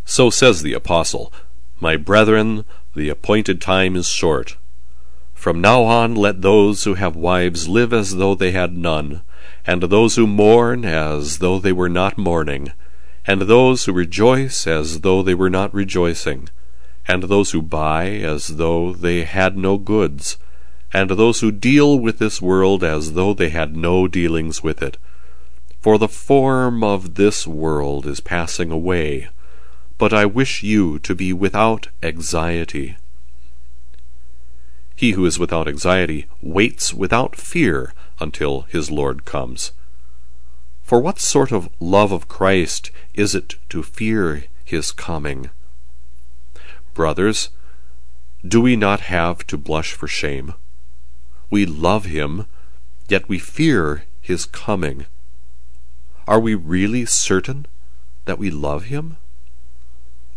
So 0.06 0.30
says 0.30 0.62
the 0.62 0.74
Apostle, 0.74 1.32
My 1.80 1.96
brethren, 1.96 2.66
the 2.96 3.10
appointed 3.10 3.62
time 3.62 3.96
is 3.96 4.10
short. 4.10 4.58
From 5.34 5.62
now 5.62 5.84
on 5.84 6.16
let 6.16 6.42
those 6.42 6.84
who 6.84 6.96
have 6.96 7.16
wives 7.16 7.70
live 7.70 7.94
as 7.94 8.18
though 8.18 8.36
they 8.36 8.52
had 8.52 8.76
none, 8.76 9.22
and 9.66 9.84
those 9.84 10.16
who 10.16 10.28
mourn 10.28 10.84
as 10.84 11.38
though 11.38 11.60
they 11.60 11.72
were 11.72 11.88
not 11.88 12.18
mourning, 12.18 12.74
and 13.26 13.44
those 13.44 13.86
who 13.86 13.94
rejoice 13.94 14.68
as 14.68 15.02
though 15.02 15.22
they 15.22 15.36
were 15.36 15.50
not 15.50 15.74
rejoicing, 15.74 16.50
and 17.08 17.24
those 17.24 17.52
who 17.52 17.62
buy 17.62 18.10
as 18.10 18.58
though 18.58 18.92
they 18.92 19.24
had 19.24 19.56
no 19.56 19.78
goods, 19.78 20.38
and 20.92 21.10
those 21.12 21.42
who 21.42 21.52
deal 21.52 22.00
with 22.00 22.20
this 22.20 22.42
world 22.42 22.84
as 22.84 23.14
though 23.14 23.34
they 23.34 23.50
had 23.50 23.76
no 23.76 24.08
dealings 24.08 24.64
with 24.64 24.82
it. 24.82 24.98
For 25.82 25.98
the 25.98 26.08
form 26.08 26.84
of 26.84 27.16
this 27.16 27.48
world 27.48 28.06
is 28.06 28.20
passing 28.20 28.72
away, 28.72 29.30
but 29.98 30.14
I 30.14 30.26
wish 30.26 30.64
you 30.64 31.00
to 31.00 31.16
be 31.16 31.32
without 31.32 31.88
anxiety. 32.02 32.98
He 34.96 35.12
who 35.12 35.26
is 35.26 35.40
without 35.40 35.68
anxiety 35.68 36.28
waits 36.42 36.94
without 36.94 37.36
fear 37.36 37.94
until 38.20 38.62
his 38.64 38.92
Lord 38.92 39.24
comes. 39.24 39.72
For 40.82 41.00
what 41.00 41.20
sort 41.20 41.52
of 41.52 41.70
love 41.80 42.12
of 42.12 42.28
Christ 42.28 42.92
is 43.14 43.36
it 43.36 43.56
to 43.70 43.84
fear 43.84 44.46
his 44.66 44.92
coming? 44.92 45.52
Brothers, 46.94 47.50
do 48.46 48.60
we 48.60 48.76
not 48.76 49.02
have 49.02 49.46
to 49.48 49.58
blush 49.58 49.94
for 49.94 50.08
shame? 50.08 50.54
We 51.50 51.66
love 51.66 52.06
him, 52.06 52.46
yet 53.08 53.28
we 53.28 53.40
fear 53.40 54.04
his 54.22 54.46
coming. 54.46 55.06
Are 56.28 56.40
we 56.40 56.54
really 56.54 57.06
certain 57.06 57.66
that 58.26 58.38
we 58.38 58.52
love 58.52 58.86
him? 58.86 59.18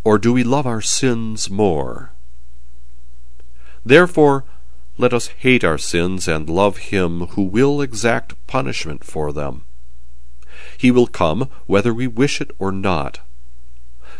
Or 0.03 0.17
do 0.17 0.33
we 0.33 0.43
love 0.43 0.65
our 0.65 0.81
sins 0.81 1.49
more? 1.49 2.11
Therefore, 3.85 4.43
let 4.97 5.13
us 5.13 5.27
hate 5.27 5.63
our 5.63 5.77
sins 5.77 6.27
and 6.27 6.49
love 6.49 6.77
him 6.77 7.27
who 7.27 7.43
will 7.43 7.81
exact 7.81 8.35
punishment 8.47 9.03
for 9.03 9.31
them. 9.31 9.63
He 10.77 10.91
will 10.91 11.07
come 11.07 11.49
whether 11.65 11.93
we 11.93 12.07
wish 12.07 12.41
it 12.41 12.51
or 12.59 12.71
not. 12.71 13.19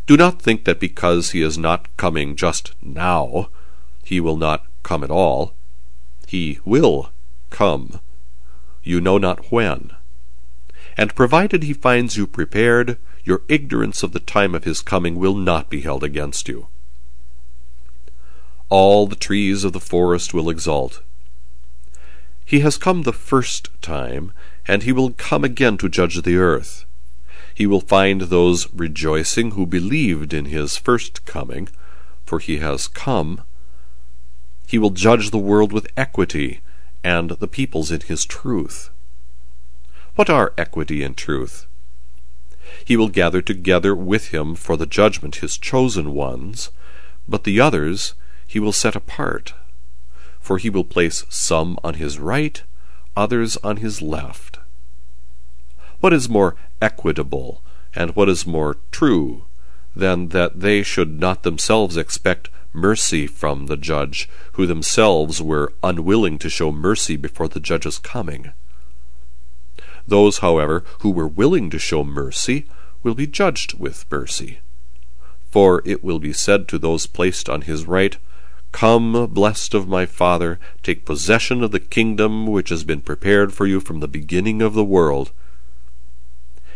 Do 0.06 0.18
not 0.18 0.42
think 0.42 0.66
that 0.66 0.80
because 0.80 1.32
he 1.32 1.42
is 1.42 1.58
not 1.58 1.96
coming 1.98 2.36
just 2.36 2.74
now, 2.82 3.50
he 4.04 4.20
will 4.20 4.38
not 4.38 4.66
come 4.84 5.04
at 5.04 5.12
all. 5.12 5.54
He 6.34 6.58
will 6.66 7.12
come. 7.52 8.00
you 8.82 9.00
know 9.00 9.20
not 9.20 9.52
when. 9.52 9.92
And 10.98 11.14
provided 11.14 11.62
he 11.62 11.74
finds 11.74 12.18
you 12.18 12.26
prepared, 12.26 12.98
your 13.24 13.44
ignorance 13.48 14.02
of 14.02 14.14
the 14.14 14.20
time 14.20 14.56
of 14.56 14.64
his 14.64 14.82
coming 14.82 15.18
will 15.20 15.36
not 15.36 15.70
be 15.70 15.82
held 15.82 16.04
against 16.04 16.48
you. 16.50 16.70
All 18.70 19.06
the 19.06 19.16
trees 19.16 19.64
of 19.64 19.74
the 19.74 19.80
forest 19.80 20.34
will 20.34 20.50
exult. 20.50 21.04
He 22.44 22.62
has 22.62 22.78
come 22.78 23.04
the 23.04 23.14
first 23.14 23.70
time, 23.84 24.32
and 24.68 24.82
he 24.82 24.92
will 24.92 25.12
come 25.12 25.44
again 25.44 25.78
to 25.78 25.88
judge 25.88 26.20
the 26.24 26.38
earth. 26.38 26.86
He 27.54 27.68
will 27.68 27.80
find 27.80 28.22
those 28.22 28.74
rejoicing 28.74 29.52
who 29.52 29.68
believed 29.68 30.34
in 30.34 30.46
his 30.46 30.78
first 30.78 31.28
coming, 31.28 31.70
for 32.26 32.40
he 32.40 32.58
has 32.58 32.88
come. 32.88 33.44
He 34.68 34.78
will 34.78 34.90
judge 34.90 35.30
the 35.30 35.38
world 35.38 35.72
with 35.72 35.88
equity, 35.98 36.62
and 37.04 37.32
the 37.32 37.48
peoples 37.48 37.92
in 37.92 38.02
his 38.02 38.26
truth. 38.26 38.90
What 40.16 40.30
are 40.30 40.54
equity 40.58 41.04
and 41.04 41.18
truth? 41.18 41.66
He 42.86 42.96
will 42.96 43.10
gather 43.10 43.42
together 43.42 43.96
with 43.96 44.30
him 44.30 44.56
for 44.56 44.78
the 44.78 44.86
judgment 44.86 45.38
his 45.38 45.58
chosen 45.58 46.14
ones, 46.14 46.70
but 47.28 47.44
the 47.44 47.60
others 47.60 48.14
he 48.46 48.60
will 48.60 48.72
set 48.72 48.96
apart. 48.96 49.54
For 50.40 50.58
he 50.58 50.70
will 50.70 50.84
place 50.84 51.26
some 51.30 51.78
on 51.84 51.96
his 51.96 52.20
right, 52.20 52.62
others 53.16 53.58
on 53.64 53.78
his 53.78 54.02
left. 54.02 54.60
What 56.00 56.14
is 56.14 56.30
more 56.30 56.56
equitable, 56.82 57.62
and 57.96 58.16
what 58.16 58.30
is 58.30 58.46
more 58.46 58.78
true, 58.92 59.46
than 59.96 60.30
that 60.30 60.60
they 60.60 60.84
should 60.84 61.20
not 61.20 61.44
themselves 61.44 61.98
expect 61.98 62.50
mercy 62.74 63.28
from 63.28 63.68
the 63.68 63.78
judge, 63.78 64.28
who 64.54 64.66
themselves 64.66 65.42
were 65.42 65.74
unwilling 65.82 66.38
to 66.40 66.50
show 66.50 66.72
mercy 66.72 67.16
before 67.16 67.48
the 67.48 67.60
judge's 67.60 68.00
coming? 68.00 68.52
Those, 70.08 70.40
however, 70.40 70.84
who 71.00 71.12
were 71.12 71.28
willing 71.28 71.70
to 71.70 71.80
show 71.80 72.04
mercy 72.04 72.66
will 73.04 73.16
be 73.16 73.28
judged 73.28 73.80
with 73.80 74.06
mercy. 74.12 74.60
For 75.52 75.82
it 75.86 76.04
will 76.04 76.20
be 76.20 76.34
said 76.34 76.68
to 76.70 76.80
those 76.80 77.06
placed 77.06 77.48
on 77.48 77.62
his 77.62 77.86
right, 77.86 78.18
Come, 78.72 79.28
blessed 79.28 79.76
of 79.76 79.88
my 79.88 80.08
Father, 80.08 80.60
take 80.82 81.06
possession 81.06 81.64
of 81.64 81.72
the 81.72 81.80
kingdom 81.80 82.48
which 82.48 82.70
has 82.70 82.84
been 82.84 83.02
prepared 83.02 83.54
for 83.54 83.68
you 83.68 83.80
from 83.80 84.00
the 84.00 84.08
beginning 84.08 84.64
of 84.64 84.74
the 84.74 84.84
world. 84.84 85.32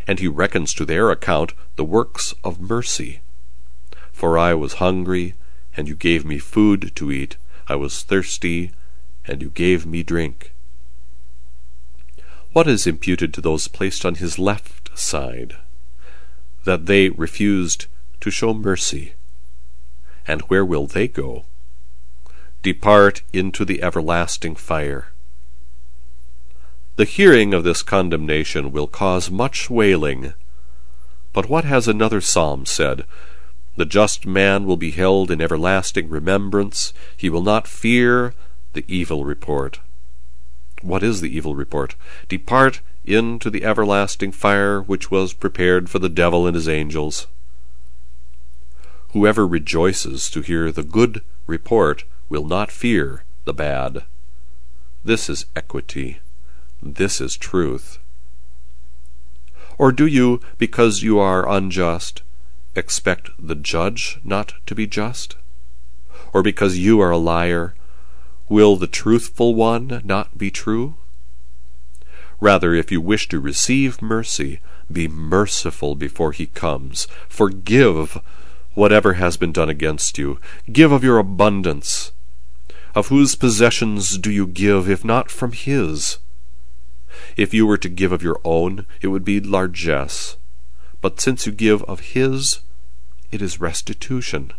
And 0.05 0.19
he 0.19 0.27
reckons 0.27 0.75
to 0.75 0.85
their 0.85 1.09
account 1.09 1.53
the 1.75 1.83
works 1.83 2.35
of 2.43 2.61
mercy. 2.61 3.21
For 4.11 4.37
I 4.37 4.53
was 4.53 4.73
hungry, 4.73 5.33
and 5.77 5.87
you 5.87 5.95
gave 5.95 6.25
me 6.25 6.39
food 6.39 6.91
to 6.95 7.11
eat. 7.11 7.37
I 7.67 7.75
was 7.75 8.01
thirsty, 8.01 8.71
and 9.25 9.41
you 9.41 9.51
gave 9.51 9.85
me 9.85 10.01
drink. 10.01 10.51
What 12.51 12.67
is 12.67 12.87
imputed 12.87 13.33
to 13.35 13.41
those 13.41 13.67
placed 13.67 14.03
on 14.03 14.15
his 14.15 14.39
left 14.39 14.97
side? 14.97 15.55
That 16.63 16.87
they 16.87 17.09
refused 17.09 17.85
to 18.21 18.31
show 18.31 18.53
mercy. 18.53 19.13
And 20.25 20.41
where 20.43 20.65
will 20.65 20.87
they 20.87 21.07
go? 21.07 21.45
Depart 22.63 23.21
into 23.31 23.63
the 23.63 23.83
everlasting 23.83 24.55
fire. 24.55 25.11
The 26.95 27.05
hearing 27.05 27.53
of 27.53 27.63
this 27.63 27.83
condemnation 27.83 28.71
will 28.71 28.87
cause 28.87 29.29
much 29.29 29.69
wailing. 29.69 30.33
But 31.31 31.47
what 31.47 31.63
has 31.63 31.87
another 31.87 32.21
psalm 32.21 32.65
said? 32.65 33.05
The 33.77 33.85
just 33.85 34.25
man 34.25 34.65
will 34.65 34.75
be 34.75 34.89
held 34.89 35.29
in 35.29 35.39
everlasting 35.39 36.09
remembrance. 36.09 36.93
He 37.15 37.29
will 37.29 37.43
not 37.43 37.67
fear 37.67 38.33
the 38.73 38.83
evil 38.87 39.23
report. 39.23 39.79
What 40.81 41.03
is 41.03 41.21
the 41.21 41.35
evil 41.35 41.55
report? 41.55 41.95
Depart 42.27 42.81
into 43.05 43.51
the 43.51 43.63
everlasting 43.63 44.31
fire 44.31 44.81
which 44.81 45.11
was 45.11 45.33
prepared 45.33 45.89
for 45.91 45.99
the 45.99 46.09
devil 46.09 46.47
and 46.47 46.55
his 46.55 46.67
angels. 46.67 47.27
Whoever 49.13 49.47
rejoices 49.47 50.29
to 50.31 50.41
hear 50.41 50.71
the 50.71 50.83
good 50.83 51.21
report 51.45 52.03
will 52.29 52.45
not 52.45 52.71
fear 52.71 53.23
the 53.45 53.53
bad. 53.53 54.03
This 55.05 55.29
is 55.29 55.45
equity. 55.55 56.19
This 56.81 57.21
is 57.21 57.37
truth. 57.37 57.99
Or 59.77 59.91
do 59.91 60.07
you, 60.07 60.41
because 60.57 61.03
you 61.03 61.19
are 61.19 61.47
unjust, 61.47 62.23
expect 62.77 63.31
the 63.39 63.55
judge 63.55 64.19
not 64.23 64.53
to 64.65 64.75
be 64.75 64.87
just? 64.87 65.35
Or 66.33 66.43
because 66.43 66.77
you 66.77 66.99
are 67.01 67.11
a 67.11 67.17
liar, 67.17 67.73
Will 68.49 68.77
the 68.77 68.87
truthful 68.87 69.55
one 69.55 70.01
not 70.05 70.37
be 70.37 70.49
true? 70.49 70.95
Rather, 72.39 72.73
if 72.73 72.91
you 72.91 73.01
wish 73.01 73.27
to 73.27 73.41
receive 73.41 74.01
mercy, 74.01 74.61
be 74.89 75.07
merciful 75.09 75.95
before 75.95 76.31
he 76.31 76.45
comes. 76.45 77.07
Forgive 77.27 78.21
whatever 78.73 79.13
has 79.13 79.35
been 79.35 79.51
done 79.51 79.69
against 79.69 80.17
you. 80.17 80.39
Give 80.71 80.93
of 80.93 81.03
your 81.03 81.17
abundance. 81.17 82.13
Of 82.95 83.07
whose 83.07 83.35
possessions 83.35 84.17
do 84.17 84.31
you 84.31 84.47
give, 84.47 84.89
if 84.89 85.03
not 85.03 85.29
from 85.29 85.51
his? 85.51 86.17
If 87.35 87.53
you 87.53 87.67
were 87.67 87.77
to 87.77 87.89
give 87.89 88.13
of 88.13 88.23
your 88.23 88.39
own, 88.45 88.85
it 89.01 89.07
would 89.07 89.25
be 89.25 89.41
largesse. 89.41 90.37
But 91.01 91.19
since 91.19 91.45
you 91.45 91.51
give 91.51 91.83
of 91.83 91.99
his, 91.99 92.61
it 93.31 93.41
is 93.41 93.59
restitution. 93.59 94.53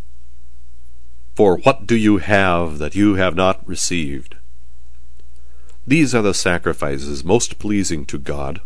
For 1.34 1.58
what 1.58 1.86
do 1.86 1.96
you 1.96 2.18
have 2.18 2.78
that 2.78 2.94
you 2.94 3.14
have 3.14 3.36
not 3.36 3.66
received? 3.66 4.36
These 5.86 6.14
are 6.14 6.22
the 6.22 6.34
sacrifices 6.34 7.24
most 7.24 7.58
pleasing 7.58 8.04
to 8.06 8.18
God 8.18 8.60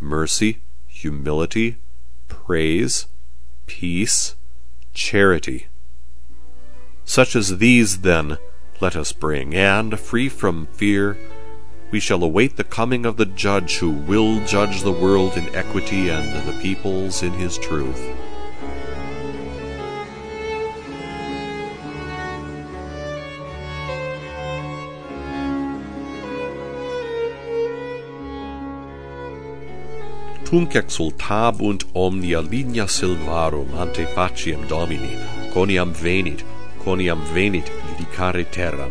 mercy, 0.00 0.60
humility, 0.88 1.76
praise, 2.28 3.06
peace, 3.66 4.34
charity. 4.94 5.68
Such 7.04 7.36
as 7.36 7.58
these, 7.58 8.00
then, 8.00 8.38
let 8.80 8.96
us 8.96 9.12
bring, 9.12 9.54
and, 9.54 9.98
free 9.98 10.28
from 10.28 10.66
fear, 10.66 11.18
we 11.90 12.00
shall 12.00 12.22
await 12.22 12.56
the 12.56 12.64
coming 12.64 13.04
of 13.04 13.16
the 13.16 13.26
Judge 13.26 13.78
who 13.78 13.90
will 13.90 14.44
judge 14.46 14.82
the 14.82 14.92
world 14.92 15.36
in 15.36 15.54
equity 15.54 16.08
and 16.08 16.48
the 16.48 16.60
peoples 16.60 17.22
in 17.22 17.32
his 17.32 17.58
truth. 17.58 18.00
tunc 30.50 30.74
exultabunt 30.74 31.84
omnia 31.94 32.40
linea 32.40 32.86
silvarum 32.88 33.68
ante 33.78 34.04
faciem 34.14 34.66
Domini, 34.68 35.14
coniam 35.52 35.92
venit, 35.94 36.42
coniam 36.84 37.22
venit 37.34 37.70
judicare 37.86 38.44
terram. 38.50 38.90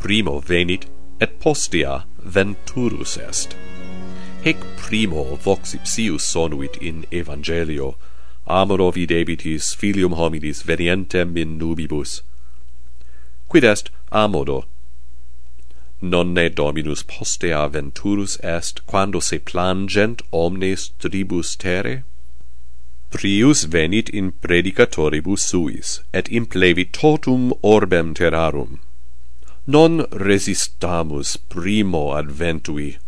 Primo 0.00 0.40
venit, 0.40 0.86
et 1.20 1.38
postea 1.38 2.02
venturus 2.18 3.16
est. 3.16 3.54
Hec 4.42 4.56
primo 4.76 5.36
vox 5.36 5.74
ipsius 5.74 6.22
sonuit 6.22 6.76
in 6.82 7.04
Evangelio, 7.12 7.94
amoro 8.48 8.90
videbitis 8.90 9.76
filium 9.76 10.14
hominis 10.14 10.64
venientem 10.64 11.36
in 11.36 11.60
nubibus. 11.60 12.22
Quid 13.48 13.62
est 13.64 13.90
amodo 14.10 14.64
non 16.10 16.32
ne 16.32 16.48
dominus 16.48 17.02
postea 17.02 17.68
venturus 17.68 18.38
est 18.42 18.80
quando 18.86 19.20
se 19.20 19.38
plangent 19.38 20.22
omnes 20.32 20.90
tribus 20.98 21.56
terre? 21.56 22.04
Prius 23.10 23.64
venit 23.64 24.08
in 24.10 24.32
predicatoribus 24.32 25.40
suis 25.40 26.00
et 26.12 26.28
implevit 26.30 26.92
totum 26.92 27.52
orbem 27.62 28.14
terrarum. 28.14 28.80
Non 29.66 30.06
resistamus 30.10 31.36
primo 31.36 32.12
adventui 32.12 32.98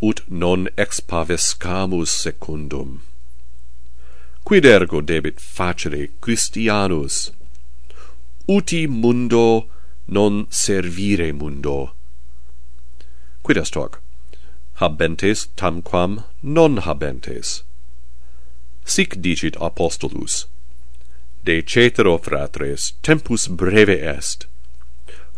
ut 0.00 0.20
non 0.30 0.68
expavescamus 0.76 2.08
secundum. 2.08 3.02
Quid 4.44 4.64
ergo 4.64 5.00
debit 5.00 5.40
facere 5.40 6.10
Christianus? 6.20 7.32
Uti 8.48 8.86
mundo 8.86 9.66
non 10.06 10.46
servire 10.50 11.32
mundo 11.32 11.95
quid 13.46 13.58
est 13.58 13.76
hoc? 13.76 14.00
habentes 14.80 15.46
tamquam 15.56 16.24
non 16.42 16.78
habentes. 16.78 17.62
Sic 18.84 19.22
dicit 19.22 19.54
apostolus. 19.60 20.46
De 21.44 21.62
cetero 21.62 22.18
fratres 22.18 22.94
tempus 23.04 23.46
breve 23.46 23.88
est. 23.88 24.46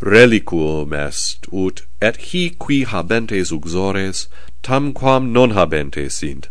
Reliquum 0.00 0.94
est 0.94 1.46
ut 1.52 1.82
et 2.00 2.16
hi 2.32 2.48
qui 2.48 2.86
habentes 2.86 3.52
uxores 3.52 4.26
tamquam 4.62 5.30
non 5.30 5.52
habentes 5.52 6.10
sint 6.10 6.48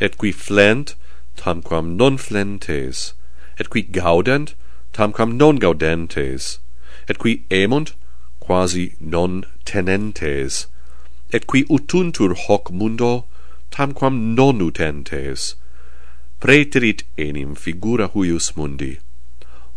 et 0.00 0.18
qui 0.18 0.32
flent 0.32 0.96
tamquam 1.36 1.96
non 1.96 2.18
flentes. 2.18 3.12
Et 3.60 3.70
qui 3.70 3.84
gaudent 3.84 4.54
tamquam 4.92 5.36
non 5.36 5.60
gaudentes. 5.60 6.58
Et 7.08 7.18
qui 7.18 7.44
emunt 7.52 7.94
quasi 8.40 8.96
non 9.00 9.44
tenentes 9.64 10.66
et 11.32 11.46
qui 11.46 11.64
utuntur 11.64 12.34
hoc 12.46 12.70
mundo 12.70 13.24
tamquam 13.70 14.34
non 14.34 14.60
utentes. 14.60 15.54
Preterit 16.40 17.04
enim 17.16 17.54
figura 17.54 18.08
huius 18.14 18.56
mundi. 18.56 18.98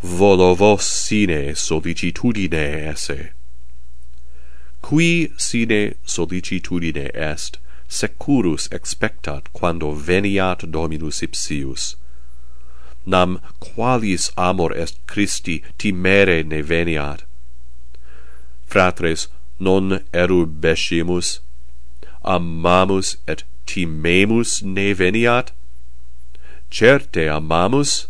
Volo 0.01 0.53
vos 0.53 0.83
sine 0.83 1.55
solicitudine 1.55 2.63
esse. 2.91 3.31
Qui 4.81 5.31
sine 5.37 5.95
solicitudine 6.05 7.09
est 7.13 7.57
securus 7.87 8.67
expectat 8.71 9.47
quando 9.53 9.93
veniat 9.93 10.69
dominus 10.71 11.21
ipsius? 11.21 11.95
Nam 13.05 13.39
qualis 13.59 14.31
amor 14.35 14.73
est 14.73 14.97
Christi 15.07 15.63
timere 15.77 16.43
ne 16.43 16.61
veniat. 16.61 17.21
Fratres 18.67 19.27
non 19.59 20.03
erubescimus 20.13 21.39
amamus 22.25 23.17
et 23.27 23.43
timemus 23.65 24.63
ne 24.63 24.93
veniat? 24.93 25.51
Certe 26.71 27.29
amamus, 27.29 28.07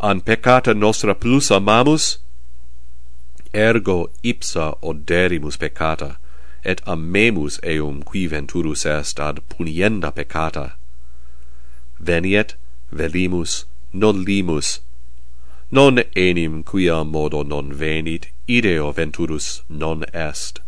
an 0.00 0.20
peccata 0.20 0.74
nostra 0.74 1.14
plus 1.14 1.50
amamus, 1.50 2.18
ergo 3.52 4.10
ipsa 4.22 4.78
oderimus 4.82 5.56
peccata, 5.58 6.16
et 6.64 6.80
amemus 6.86 7.58
eum 7.62 8.02
qui 8.02 8.26
venturus 8.26 8.86
est 8.86 9.20
ad 9.20 9.40
punienda 9.48 10.10
peccata. 10.12 10.72
Veniet, 12.00 12.54
velimus, 12.90 13.64
non 13.92 14.24
limus, 14.24 14.80
non 15.70 15.98
enim 16.16 16.62
quia 16.62 17.04
modo 17.04 17.42
non 17.42 17.72
venit, 17.72 18.26
ideo 18.48 18.92
venturus 18.92 19.62
non 19.68 20.04
est. 20.12 20.60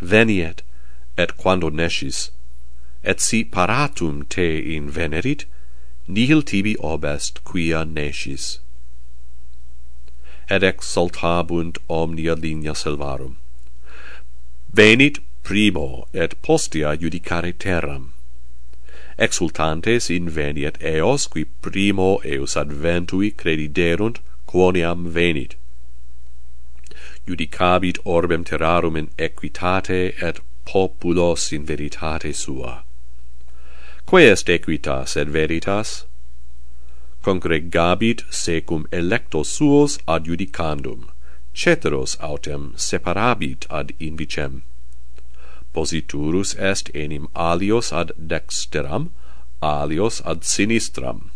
Veniet, 0.00 0.62
et 1.20 1.36
quando 1.36 1.68
nescis, 1.70 2.30
et 3.04 3.20
si 3.20 3.44
paratum 3.44 4.24
te 4.34 4.48
in 4.76 4.90
venerit, 4.90 5.44
nihil 6.08 6.42
tibi 6.42 6.74
obest 6.92 7.42
quia 7.44 7.84
nescis. 7.84 8.58
Et 10.48 10.62
exultabunt 10.62 11.78
omnia 11.88 12.34
linea 12.34 12.74
selvarum. 12.74 13.36
Venit 14.72 15.20
primo 15.42 16.06
et 16.12 16.40
postia 16.42 16.96
judicare 16.96 17.52
terram. 17.52 18.12
Exultantes 19.18 20.08
inveniet 20.10 20.82
eos 20.82 21.26
qui 21.26 21.44
primo 21.44 22.10
eus 22.24 22.56
adventui 22.56 23.34
crediderunt 23.36 24.20
quoniam 24.46 25.08
venit. 25.18 25.54
Judicabit 27.26 27.98
orbem 28.04 28.44
terrarum 28.44 28.96
in 28.96 29.08
equitate 29.18 30.14
et 30.22 30.40
populos 30.70 31.52
in 31.52 31.64
veritate 31.64 32.32
sua. 32.32 32.84
Quae 34.06 34.30
est 34.30 34.48
equitas 34.48 35.16
et 35.16 35.28
veritas? 35.28 36.04
Congregabit 37.24 38.22
secum 38.30 38.86
electos 38.92 39.48
suos 39.48 39.98
ad 40.06 40.26
judicandum, 40.26 41.08
ceteros 41.52 42.16
autem 42.20 42.72
separabit 42.76 43.66
ad 43.68 43.92
invicem. 43.98 44.62
Positurus 45.74 46.54
est 46.56 46.88
enim 46.94 47.26
alios 47.34 47.92
ad 47.92 48.12
dexteram, 48.16 49.10
alios 49.60 50.22
ad 50.24 50.42
sinistram. 50.42 51.30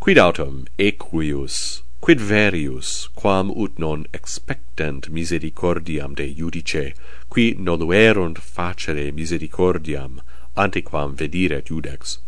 Quid 0.00 0.16
autem 0.16 0.66
equius 0.78 1.82
quid 2.00 2.20
verius 2.20 3.08
quam 3.14 3.50
ut 3.50 3.78
non 3.78 4.06
expectant 4.12 5.08
misericordiam 5.10 6.14
de 6.14 6.26
judice 6.34 6.94
qui 7.28 7.54
noluerunt 7.54 8.38
facere 8.38 9.10
misericordiam 9.12 10.20
antequam 10.56 11.14
vediret 11.16 11.66
judex 11.66 12.18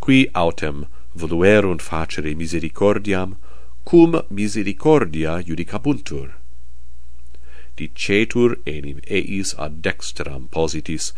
qui 0.00 0.28
autem 0.34 0.86
voluerunt 1.14 1.82
facere 1.82 2.34
misericordiam 2.34 3.36
cum 3.84 4.22
misericordia 4.30 5.42
judicabuntur? 5.42 6.34
Dicetur 7.76 8.56
enim 8.66 9.00
eis 9.06 9.54
ad 9.58 9.82
dextram 9.82 10.48
positis 10.48 11.12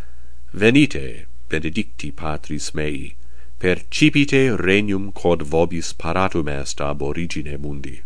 venite 0.53 1.27
benedicti 1.51 2.11
patris 2.15 2.75
mei 2.75 3.15
percipite 3.59 4.57
regnum 4.57 5.13
quod 5.13 5.43
vobis 5.43 5.93
paratum 5.93 6.49
est 6.49 6.81
ab 6.81 7.03
origine 7.03 7.57
mundi 7.59 8.03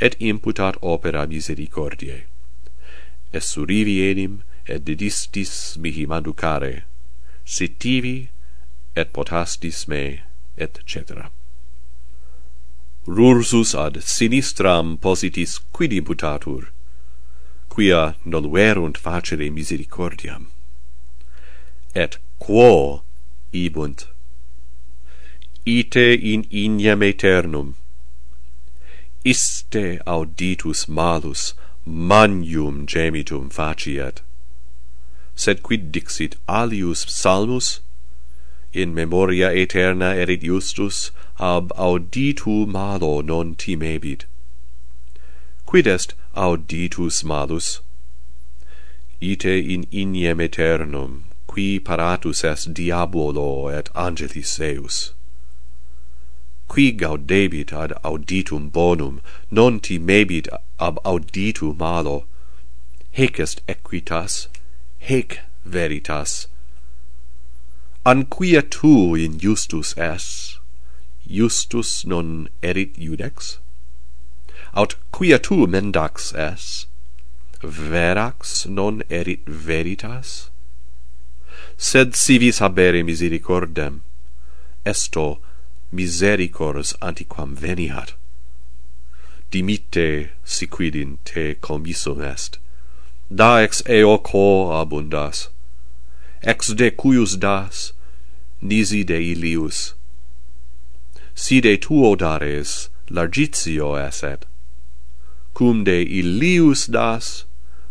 et 0.00 0.16
imputat 0.20 0.76
opera 0.80 1.26
misericordiae. 1.26 2.24
Essurivi 3.32 3.96
enim 4.10 4.42
et 4.66 4.84
didistis 4.84 5.76
mihi 5.76 6.06
manducare 6.06 6.84
sitivi 7.44 8.28
et 8.96 9.12
potastis 9.12 9.86
me 9.88 10.22
et 10.56 10.80
cetera. 10.86 11.30
Rursus 13.06 13.74
ad 13.74 14.02
sinistram 14.02 14.96
positis 15.00 15.58
quid 15.72 15.92
imputatur 15.92 16.68
quia 17.68 18.14
noluerunt 18.24 18.96
facere 18.96 19.50
misericordiam. 19.50 20.48
Et 21.94 22.18
quo 22.38 23.02
ibunt 23.52 24.06
ite 25.68 26.14
in 26.14 26.44
ignem 26.44 27.02
aeternum. 27.02 27.76
Iste 29.22 30.00
auditus 30.06 30.88
malus, 30.88 31.52
manium 31.86 32.86
gemitum 32.86 33.50
faciat. 33.52 34.22
Sed 35.34 35.62
quid 35.62 35.92
dixit 35.92 36.36
alius 36.48 37.04
psalmus? 37.04 37.80
In 38.72 38.94
memoria 38.94 39.50
aeterna 39.50 40.14
erit 40.22 40.40
justus, 40.42 41.10
ab 41.38 41.70
auditu 41.76 42.66
malo 42.66 43.20
non 43.20 43.54
timebit. 43.54 44.24
Quid 45.66 45.86
est 45.86 46.14
auditus 46.34 47.22
malus? 47.22 47.80
Ite 49.20 49.58
in 49.74 49.84
ignem 49.92 50.40
aeternum, 50.40 51.24
qui 51.46 51.78
paratus 51.78 52.42
est 52.42 52.72
diabolo 52.72 53.68
et 53.68 53.90
angelis 53.94 54.48
seus 54.48 55.12
qui 56.68 56.92
gaudebit 56.92 57.72
ad 57.72 57.92
auditum 58.04 58.70
bonum 58.70 59.20
non 59.50 59.80
timebit 59.80 60.48
ab 60.78 60.98
auditu 61.04 61.74
malo. 61.76 62.24
Hec 63.12 63.40
est 63.40 63.60
equitas 63.66 64.48
hec 64.98 65.40
veritas. 65.64 66.46
Anquia 68.04 68.62
tu 68.62 69.14
in 69.14 69.38
justus 69.38 69.96
es? 69.96 70.58
Justus 71.26 72.04
non 72.06 72.48
erit 72.62 72.94
judex? 72.96 73.58
Aut 74.74 74.94
quia 75.12 75.38
tu 75.38 75.66
mendax 75.66 76.32
es? 76.34 76.86
Verax 77.62 78.66
non 78.66 79.02
erit 79.10 79.44
veritas? 79.46 80.50
Sed 81.76 82.14
si 82.14 82.38
vis 82.38 82.60
habere 82.60 83.02
misericordem 83.02 84.00
esto 84.84 85.38
misericors 85.92 86.94
antiquam 87.00 87.56
veniat. 87.56 88.14
Dimitte 89.50 90.30
siquidin 90.44 91.18
te 91.24 91.54
commissum 91.54 92.20
est, 92.20 92.58
da 93.30 93.58
ex 93.62 93.82
eoco 93.86 94.70
abundas, 94.80 95.48
ex 96.42 96.74
de 96.74 96.90
cuius 96.90 97.38
das, 97.38 97.92
nisi 98.60 99.02
de 99.04 99.18
ilius. 99.32 99.94
Si 101.34 101.60
de 101.60 101.76
tuo 101.78 102.14
dares, 102.16 102.90
largitio 103.10 103.96
eset, 103.96 104.44
cum 105.54 105.84
de 105.84 106.02
ilius 106.02 106.86
das, 106.86 107.44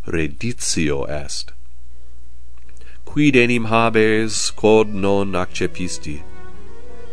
reditio 0.06 1.06
est. 1.10 1.52
Quid 3.06 3.36
enim 3.36 3.66
habes, 3.66 4.52
quod 4.52 4.90
non 4.94 5.34
accepisti, 5.34 6.22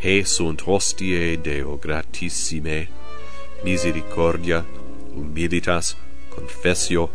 he 0.05 0.23
sunt 0.23 0.61
hostie 0.61 1.43
Deo 1.43 1.79
gratissime, 1.79 2.89
misericordia, 3.65 4.63
humilitas, 5.17 5.95
confessio, 6.29 7.09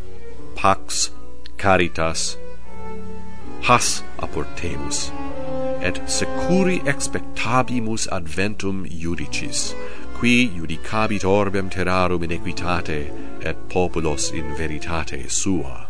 pax, 0.55 1.11
caritas, 1.55 2.35
has 3.61 4.01
aportemus, 4.17 5.11
et 5.81 6.01
securi 6.07 6.79
expectabimus 6.87 8.07
adventum 8.07 8.87
judicis, 8.89 9.75
qui 10.19 10.49
judicabit 10.49 11.23
orbem 11.23 11.69
terrarum 11.69 12.23
in 12.23 12.31
equitate, 12.31 13.11
et 13.45 13.69
populos 13.69 14.31
in 14.33 14.55
veritate 14.55 15.29
sua. 15.29 15.88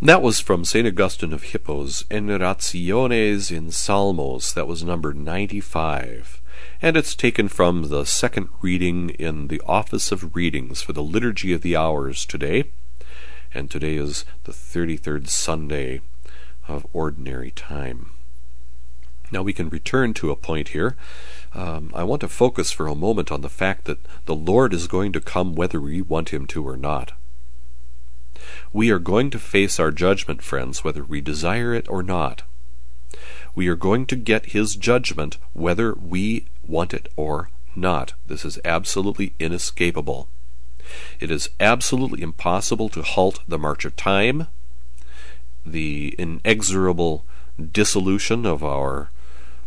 That 0.00 0.22
was 0.22 0.38
from 0.38 0.64
St. 0.64 0.86
Augustine 0.86 1.32
of 1.32 1.42
Hippo's 1.42 2.04
Enarrationes 2.04 3.50
in 3.50 3.72
Psalmos, 3.72 4.54
that 4.54 4.68
was 4.68 4.84
number 4.84 5.12
95. 5.12 6.40
And 6.80 6.96
it's 6.96 7.16
taken 7.16 7.48
from 7.48 7.88
the 7.88 8.04
second 8.04 8.48
reading 8.62 9.10
in 9.10 9.48
the 9.48 9.60
Office 9.66 10.12
of 10.12 10.36
Readings 10.36 10.82
for 10.82 10.92
the 10.92 11.02
Liturgy 11.02 11.52
of 11.52 11.62
the 11.62 11.74
Hours 11.74 12.24
today. 12.24 12.70
And 13.52 13.68
today 13.72 13.96
is 13.96 14.24
the 14.44 14.52
33rd 14.52 15.28
Sunday 15.28 16.00
of 16.68 16.86
Ordinary 16.92 17.50
Time. 17.50 18.12
Now 19.32 19.42
we 19.42 19.52
can 19.52 19.68
return 19.68 20.14
to 20.14 20.30
a 20.30 20.36
point 20.36 20.68
here. 20.68 20.94
Um, 21.54 21.90
I 21.92 22.04
want 22.04 22.20
to 22.20 22.28
focus 22.28 22.70
for 22.70 22.86
a 22.86 22.94
moment 22.94 23.32
on 23.32 23.40
the 23.40 23.48
fact 23.48 23.86
that 23.86 23.98
the 24.26 24.36
Lord 24.36 24.72
is 24.72 24.86
going 24.86 25.12
to 25.14 25.20
come 25.20 25.56
whether 25.56 25.80
we 25.80 26.00
want 26.02 26.28
Him 26.28 26.46
to 26.46 26.64
or 26.64 26.76
not. 26.76 27.17
We 28.72 28.90
are 28.90 28.98
going 28.98 29.30
to 29.30 29.38
face 29.38 29.80
our 29.80 29.90
judgment, 29.90 30.42
friends, 30.42 30.84
whether 30.84 31.02
we 31.02 31.20
desire 31.20 31.72
it 31.72 31.88
or 31.88 32.02
not. 32.02 32.42
We 33.54 33.68
are 33.68 33.76
going 33.76 34.04
to 34.06 34.16
get 34.16 34.52
His 34.52 34.76
judgment 34.76 35.38
whether 35.54 35.94
we 35.94 36.46
want 36.66 36.92
it 36.92 37.08
or 37.16 37.50
not. 37.74 38.12
This 38.26 38.44
is 38.44 38.58
absolutely 38.64 39.32
inescapable. 39.38 40.28
It 41.18 41.30
is 41.30 41.50
absolutely 41.58 42.22
impossible 42.22 42.88
to 42.90 43.02
halt 43.02 43.40
the 43.48 43.58
march 43.58 43.84
of 43.84 43.96
time, 43.96 44.48
the 45.64 46.14
inexorable 46.18 47.24
dissolution 47.72 48.44
of 48.46 48.62
our 48.62 49.10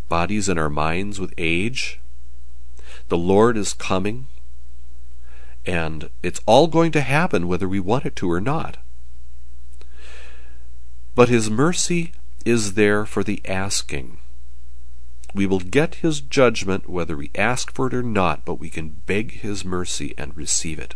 bodies 0.10 0.48
and 0.48 0.60
our 0.60 0.70
minds 0.70 1.20
with 1.20 1.34
age. 1.38 2.00
The 3.10 3.18
Lord 3.18 3.58
is 3.58 3.74
coming, 3.74 4.28
and 5.66 6.10
it's 6.22 6.42
all 6.46 6.68
going 6.68 6.92
to 6.94 7.02
happen 7.02 7.48
whether 7.48 7.68
we 7.68 7.80
want 7.80 8.06
it 8.06 8.16
to 8.18 8.32
or 8.32 8.40
not. 8.40 8.78
But 11.14 11.30
His 11.30 11.50
mercy 11.50 12.14
is 12.46 12.74
there 12.74 13.06
for 13.06 13.24
the 13.24 13.42
asking. 13.46 14.18
We 15.34 15.46
will 15.46 15.60
get 15.60 15.96
His 15.96 16.22
judgment 16.22 16.90
whether 16.90 17.16
we 17.16 17.32
ask 17.36 17.74
for 17.74 17.88
it 17.88 17.94
or 17.94 18.04
not, 18.04 18.46
but 18.46 18.60
we 18.60 18.70
can 18.70 19.02
beg 19.06 19.42
His 19.42 19.64
mercy 19.64 20.14
and 20.18 20.36
receive 20.36 20.80
it. 20.80 20.96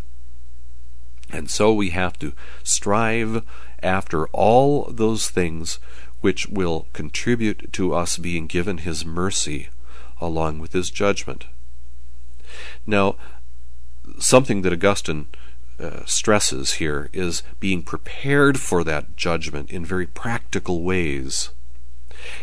And 1.30 1.50
so 1.50 1.74
we 1.74 1.90
have 1.90 2.20
to 2.20 2.34
strive 2.64 3.44
after 3.82 4.28
all 4.28 4.90
those 4.92 5.30
things 5.30 5.80
which 6.22 6.48
will 6.48 6.88
contribute 6.94 7.72
to 7.74 7.94
us 7.94 8.18
being 8.18 8.48
given 8.48 8.80
His 8.80 9.06
mercy 9.06 9.70
along 10.22 10.60
with 10.60 10.74
His 10.74 10.90
judgment. 10.90 11.46
Now, 12.86 13.16
something 14.20 14.62
that 14.62 14.74
Augustine 14.74 15.28
uh, 15.80 16.06
stresses 16.06 16.74
here 16.74 17.10
is 17.14 17.44
being 17.60 17.84
prepared 17.84 18.60
for 18.60 18.84
that 18.84 19.16
judgment 19.16 19.70
in 19.72 19.86
very 19.86 20.08
practical 20.08 20.84
ways. 20.84 21.50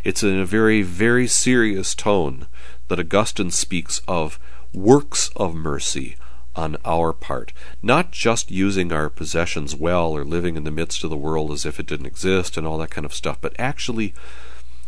It's 0.05 0.23
in 0.23 0.39
a 0.39 0.47
very, 0.47 0.83
very 0.83 1.27
serious 1.27 1.95
tone 1.95 2.47
that 2.89 3.01
Augustine 3.01 3.51
speaks 3.51 4.01
of 4.07 4.39
works 4.73 5.31
of 5.37 5.55
mercy 5.55 6.17
on 6.55 6.77
our 6.85 7.13
part. 7.13 7.53
Not 7.83 8.11
just 8.11 8.51
using 8.51 8.93
our 8.93 9.09
possessions 9.09 9.75
well 9.75 10.13
or 10.13 10.25
living 10.25 10.57
in 10.57 10.65
the 10.65 10.71
midst 10.71 11.05
of 11.05 11.11
the 11.11 11.17
world 11.17 11.51
as 11.51 11.65
if 11.65 11.81
it 11.81 11.87
didn't 11.87 12.07
exist 12.07 12.57
and 12.57 12.67
all 12.67 12.79
that 12.79 12.91
kind 12.91 13.05
of 13.05 13.15
stuff, 13.15 13.39
but 13.41 13.55
actually 13.59 14.15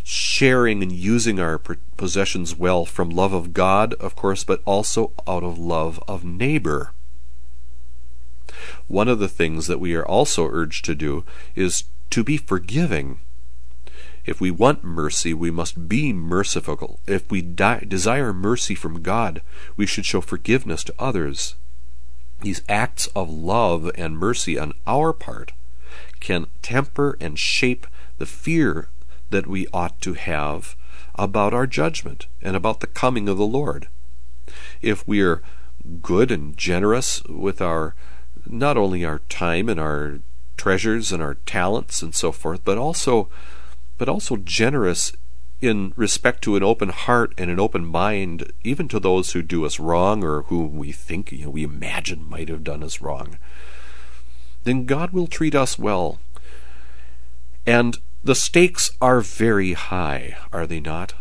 sharing 0.03 0.83
and 0.83 0.93
using 0.93 1.41
our 1.41 1.59
possessions 1.59 2.55
well 2.55 2.85
from 2.85 3.09
love 3.09 3.33
of 3.33 3.55
God, 3.55 3.95
of 3.95 4.15
course, 4.15 4.45
but 4.45 4.61
also 4.67 5.13
out 5.27 5.43
of 5.43 5.59
love 5.59 5.99
of 6.07 6.25
neighbor. 6.25 6.93
One 8.89 9.09
of 9.09 9.19
the 9.19 9.29
things 9.29 9.67
that 9.67 9.81
we 9.81 9.95
are 9.95 10.07
also 10.07 10.49
urged 10.49 10.85
to 10.87 10.95
do 10.95 11.25
is 11.55 11.85
to 12.11 12.23
be 12.23 12.37
forgiving. 12.37 13.21
If 14.25 14.41
we 14.41 14.51
want 14.51 14.85
mercy, 14.85 15.35
we 15.35 15.51
must 15.51 15.89
be 15.89 16.13
merciful. 16.13 17.01
If 17.07 17.31
we 17.31 17.43
di- 17.43 17.85
desire 17.87 18.33
mercy 18.33 18.75
from 18.75 19.03
God, 19.03 19.43
we 19.77 19.87
should 19.87 20.07
show 20.07 20.21
forgiveness 20.21 20.85
to 20.85 20.95
others. 20.99 21.57
These 22.41 22.63
acts 22.69 23.07
of 23.09 23.31
love 23.31 23.91
and 23.97 24.19
mercy 24.19 24.59
on 24.59 24.73
our 24.87 25.13
part 25.13 25.53
can 26.21 26.47
temper 26.63 27.17
and 27.21 27.39
shape 27.39 27.87
the 28.19 28.27
fear 28.27 28.89
that 29.31 29.47
we 29.47 29.67
ought 29.73 30.01
to 30.03 30.15
have 30.15 30.77
about 31.17 31.55
our 31.55 31.67
judgment 31.67 32.27
and 32.43 32.57
about 32.57 32.81
the 32.81 32.87
coming 32.87 33.29
of 33.29 33.37
the 33.37 33.47
Lord. 33.47 33.89
If 34.81 35.07
we 35.07 35.21
are 35.21 35.43
good 36.03 36.31
and 36.31 36.57
generous 36.57 37.23
with 37.25 37.61
our 37.61 37.95
not 38.47 38.77
only 38.77 39.05
our 39.05 39.21
time 39.29 39.69
and 39.69 39.81
our 39.81 40.21
treasures 40.57 41.13
and 41.13 41.23
our 41.23 41.35
talents 41.47 42.03
and 42.03 42.15
so 42.15 42.33
forth, 42.33 42.65
but 42.65 42.79
also 42.79 43.29
but 43.97 44.09
also 44.09 44.37
generous 44.37 45.13
in 45.61 45.93
respect 45.97 46.43
to 46.43 46.57
an 46.57 46.63
open 46.63 46.89
heart 46.91 47.33
and 47.39 47.51
an 47.51 47.61
open 47.61 47.87
mind, 47.87 48.53
even 48.63 48.89
to 48.89 49.01
those 49.01 49.33
who 49.33 49.43
do 49.43 49.65
us 49.65 49.81
wrong 49.81 50.23
or 50.23 50.43
whom 50.43 50.77
we 50.77 50.93
think, 50.93 51.33
you 51.33 51.45
know, 51.45 51.51
we 51.51 51.63
imagine 51.63 52.29
might 52.29 52.49
have 52.49 52.65
done 52.65 52.83
us 52.83 53.01
wrong, 53.01 53.39
then 54.65 54.85
God 54.85 55.11
will 55.11 55.27
treat 55.27 55.55
us 55.55 55.79
well. 55.79 56.19
And 57.67 57.99
the 58.23 58.35
stakes 58.35 58.91
are 59.01 59.21
very 59.21 59.73
high, 59.73 60.37
are 60.53 60.67
they 60.67 60.81
not? 60.81 61.15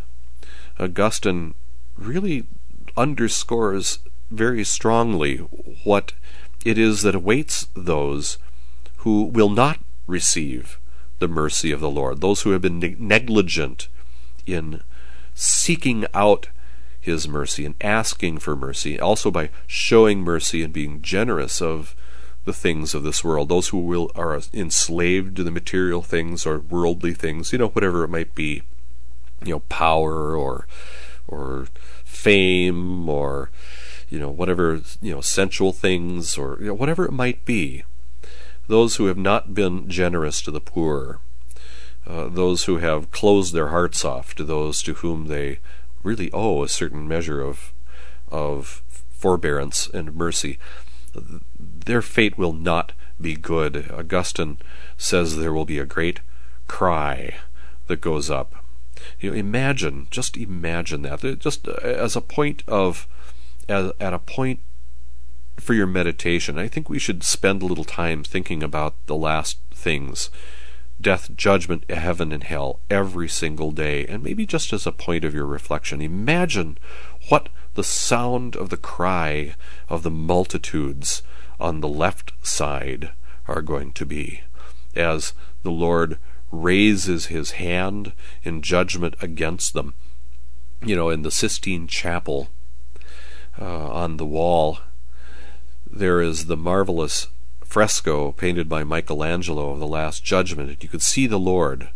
Augustine 0.79 1.53
really 1.95 2.45
underscores 2.97 3.99
very 4.31 4.63
strongly 4.63 5.37
what 5.83 6.13
it 6.63 6.77
is 6.77 7.01
that 7.01 7.15
awaits 7.15 7.67
those 7.75 8.37
who 8.97 9.23
will 9.23 9.49
not 9.49 9.79
receive 10.07 10.79
the 11.19 11.27
mercy 11.27 11.71
of 11.71 11.79
the 11.79 11.89
Lord, 11.89 12.21
those 12.21 12.41
who 12.41 12.51
have 12.51 12.61
been 12.61 12.95
negligent 12.99 13.87
in 14.45 14.81
seeking 15.33 16.05
out 16.13 16.49
His 16.99 17.27
mercy 17.27 17.65
and 17.65 17.75
asking 17.81 18.39
for 18.39 18.55
mercy, 18.55 18.99
also 18.99 19.31
by 19.31 19.49
showing 19.67 20.21
mercy 20.21 20.63
and 20.63 20.73
being 20.73 21.01
generous 21.01 21.61
of 21.61 21.95
the 22.45 22.53
things 22.53 22.93
of 22.93 23.03
this 23.03 23.23
world, 23.23 23.49
those 23.49 23.69
who 23.69 23.77
will 23.77 24.11
are 24.15 24.39
enslaved 24.53 25.35
to 25.37 25.43
the 25.43 25.51
material 25.51 26.01
things 26.01 26.45
or 26.45 26.59
worldly 26.59 27.13
things, 27.13 27.53
you 27.53 27.57
know, 27.57 27.69
whatever 27.69 28.03
it 28.03 28.09
might 28.09 28.35
be, 28.35 28.63
you 29.43 29.53
know, 29.53 29.59
power 29.69 30.35
or 30.35 30.67
or 31.27 31.67
fame 32.03 33.07
or 33.07 33.49
you 34.13 34.19
know 34.19 34.29
whatever 34.29 34.79
you 35.01 35.11
know 35.11 35.21
sensual 35.21 35.73
things 35.73 36.37
or 36.37 36.57
you 36.59 36.67
know, 36.67 36.75
whatever 36.75 37.03
it 37.03 37.11
might 37.11 37.43
be. 37.45 37.83
Those 38.67 38.97
who 38.97 39.07
have 39.07 39.17
not 39.17 39.55
been 39.55 39.89
generous 39.89 40.39
to 40.43 40.51
the 40.51 40.61
poor, 40.61 41.19
uh, 42.05 42.27
those 42.27 42.65
who 42.65 42.77
have 42.77 43.09
closed 43.09 43.53
their 43.53 43.69
hearts 43.69 44.05
off 44.05 44.35
to 44.35 44.43
those 44.43 44.83
to 44.83 44.93
whom 44.93 45.25
they 45.25 45.57
really 46.03 46.31
owe 46.31 46.61
a 46.61 46.69
certain 46.69 47.07
measure 47.07 47.41
of 47.41 47.73
of 48.29 48.83
forbearance 49.09 49.87
and 49.87 50.15
mercy, 50.15 50.59
their 51.59 52.03
fate 52.03 52.37
will 52.37 52.53
not 52.53 52.91
be 53.19 53.35
good. 53.35 53.89
Augustine 53.91 54.59
says 54.95 55.37
there 55.37 55.53
will 55.53 55.65
be 55.65 55.79
a 55.79 55.85
great 55.85 56.19
cry 56.67 57.35
that 57.87 57.99
goes 57.99 58.29
up. 58.29 58.53
You 59.19 59.31
know, 59.31 59.35
imagine, 59.35 60.07
just 60.11 60.37
imagine 60.37 61.01
that, 61.01 61.39
just 61.39 61.67
as 61.67 62.15
a 62.15 62.21
point 62.21 62.63
of, 62.67 63.07
as, 63.69 63.91
at 63.99 64.13
a 64.13 64.19
point 64.19 64.59
for 65.57 65.73
your 65.73 65.87
meditation. 65.87 66.57
I 66.57 66.67
think 66.67 66.89
we 66.89 66.99
should 66.99 67.23
spend 67.23 67.61
a 67.61 67.65
little 67.65 67.83
time 67.83 68.23
thinking 68.23 68.63
about 68.63 68.95
the 69.05 69.15
last 69.15 69.59
things 69.71 70.29
death, 71.01 71.35
judgment, 71.35 71.89
heaven, 71.89 72.31
and 72.31 72.43
hell 72.43 72.79
every 72.89 73.27
single 73.27 73.71
day, 73.71 74.05
and 74.05 74.23
maybe 74.23 74.45
just 74.45 74.71
as 74.71 74.87
a 74.87 74.91
point 74.91 75.25
of 75.25 75.33
your 75.33 75.45
reflection, 75.45 76.01
imagine 76.01 76.77
what 77.29 77.49
the 77.73 77.83
sound 77.83 78.55
of 78.55 78.69
the 78.69 78.77
cry 78.77 79.55
of 79.89 80.03
the 80.03 80.11
multitudes 80.11 81.21
on 81.59 81.81
the 81.81 81.87
left 81.87 82.31
side 82.41 83.11
are 83.47 83.61
going 83.61 83.91
to 83.91 84.05
be 84.05 84.41
as 84.95 85.33
the 85.63 85.71
Lord 85.71 86.17
raises 86.51 87.25
his 87.25 87.51
hand 87.51 88.13
in 88.43 88.61
judgment 88.61 89.15
against 89.19 89.73
them. 89.73 89.93
You 90.85 90.95
know, 90.95 91.09
in 91.09 91.23
the 91.23 91.31
Sistine 91.31 91.87
Chapel 91.87 92.49
uh, 93.59 93.89
on 93.89 94.17
the 94.17 94.25
wall, 94.25 94.79
there 95.89 96.21
is 96.21 96.45
the 96.45 96.57
marvelous 96.57 97.27
fresco 97.63 98.31
painted 98.31 98.69
by 98.69 98.83
Michelangelo 98.83 99.71
of 99.71 99.79
the 99.79 99.87
Last 99.87 100.23
Judgment, 100.23 100.69
and 100.69 100.83
you 100.83 100.89
could 100.89 101.01
see 101.01 101.27
the 101.27 101.39
Lord, 101.39 101.89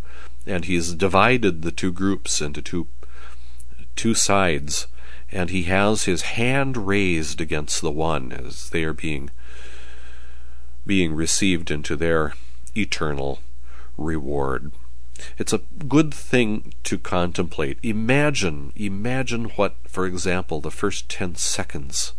and 0.45 0.65
he's 0.65 0.93
divided 0.93 1.61
the 1.61 1.71
two 1.71 1.91
groups 1.91 2.41
into 2.41 2.61
two 2.61 2.87
two 3.95 4.13
sides, 4.13 4.87
and 5.31 5.49
he 5.49 5.63
has 5.63 6.03
his 6.03 6.21
hand 6.21 6.87
raised 6.87 7.41
against 7.41 7.81
the 7.81 7.91
one 7.91 8.31
as 8.31 8.69
they 8.69 8.83
are 8.83 8.93
being 8.93 9.29
being 10.85 11.13
received 11.13 11.69
into 11.69 11.95
their 11.95 12.33
eternal 12.75 13.39
reward. 13.97 14.71
It's 15.37 15.53
a 15.53 15.61
good 15.87 16.13
thing 16.13 16.73
to 16.83 16.97
contemplate. 16.97 17.77
Imagine, 17.83 18.71
imagine 18.75 19.45
what, 19.55 19.75
for 19.87 20.05
example, 20.05 20.61
the 20.61 20.71
first 20.71 21.09
ten 21.09 21.35
seconds 21.35 22.13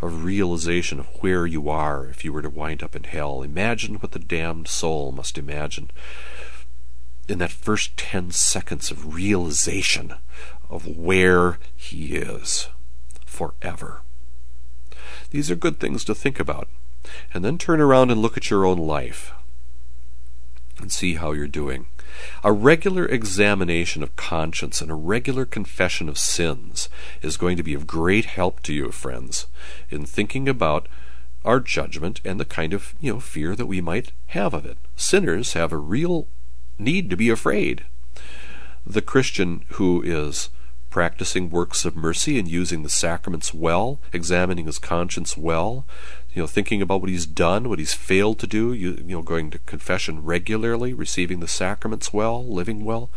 of 0.00 0.24
realization 0.24 1.00
of 1.00 1.06
where 1.20 1.46
you 1.46 1.68
are 1.68 2.06
if 2.06 2.24
you 2.24 2.32
were 2.32 2.42
to 2.42 2.50
wind 2.50 2.82
up 2.82 2.94
in 2.94 3.04
hell. 3.04 3.42
Imagine 3.42 3.96
what 3.96 4.12
the 4.12 4.18
damned 4.18 4.68
soul 4.68 5.12
must 5.12 5.38
imagine 5.38 5.90
in 7.28 7.38
that 7.38 7.50
first 7.50 7.96
10 7.96 8.30
seconds 8.30 8.90
of 8.90 9.14
realization 9.14 10.14
of 10.70 10.86
where 10.86 11.58
he 11.74 12.16
is 12.16 12.68
forever. 13.24 14.02
These 15.30 15.50
are 15.50 15.56
good 15.56 15.80
things 15.80 16.04
to 16.04 16.14
think 16.14 16.38
about. 16.38 16.68
And 17.32 17.44
then 17.44 17.58
turn 17.58 17.80
around 17.80 18.10
and 18.10 18.20
look 18.20 18.36
at 18.36 18.50
your 18.50 18.64
own 18.64 18.78
life 18.78 19.32
and 20.78 20.90
see 20.90 21.14
how 21.14 21.32
you're 21.32 21.48
doing. 21.48 21.86
A 22.42 22.52
regular 22.52 23.06
examination 23.06 24.02
of 24.02 24.16
conscience 24.16 24.80
and 24.80 24.90
a 24.90 24.94
regular 24.94 25.44
confession 25.44 26.08
of 26.08 26.18
sins 26.18 26.88
is 27.22 27.36
going 27.36 27.56
to 27.56 27.62
be 27.62 27.74
of 27.74 27.86
great 27.86 28.26
help 28.26 28.62
to 28.62 28.72
you, 28.72 28.90
friends, 28.90 29.46
in 29.90 30.04
thinking 30.04 30.48
about 30.48 30.88
our 31.44 31.60
judgment 31.60 32.20
and 32.24 32.40
the 32.40 32.44
kind 32.44 32.72
of 32.72 32.94
you 33.00 33.12
know 33.12 33.20
fear 33.20 33.54
that 33.54 33.66
we 33.66 33.80
might 33.80 34.12
have 34.28 34.52
of 34.52 34.66
it. 34.66 34.78
Sinners 34.96 35.52
have 35.52 35.72
a 35.72 35.78
real 35.78 36.26
need 36.78 37.08
to 37.10 37.16
be 37.16 37.30
afraid. 37.30 37.84
The 38.84 39.02
Christian 39.02 39.64
who 39.70 40.02
is 40.02 40.50
practicing 40.90 41.50
works 41.50 41.84
of 41.84 41.94
mercy 41.94 42.38
and 42.38 42.48
using 42.48 42.82
the 42.82 42.88
sacraments 42.88 43.52
well, 43.52 44.00
examining 44.12 44.66
his 44.66 44.78
conscience 44.78 45.36
well, 45.36 45.84
you 46.36 46.42
know, 46.42 46.46
thinking 46.46 46.82
about 46.82 47.00
what 47.00 47.08
he's 47.08 47.24
done, 47.24 47.66
what 47.66 47.78
he's 47.78 47.94
failed 47.94 48.38
to 48.38 48.46
do, 48.46 48.74
you, 48.74 48.92
you 48.96 49.16
know, 49.16 49.22
going 49.22 49.50
to 49.50 49.58
confession 49.60 50.22
regularly, 50.22 50.92
receiving 50.92 51.40
the 51.40 51.48
sacraments 51.48 52.12
well, 52.12 52.46
living 52.46 52.84
well. 52.84 53.08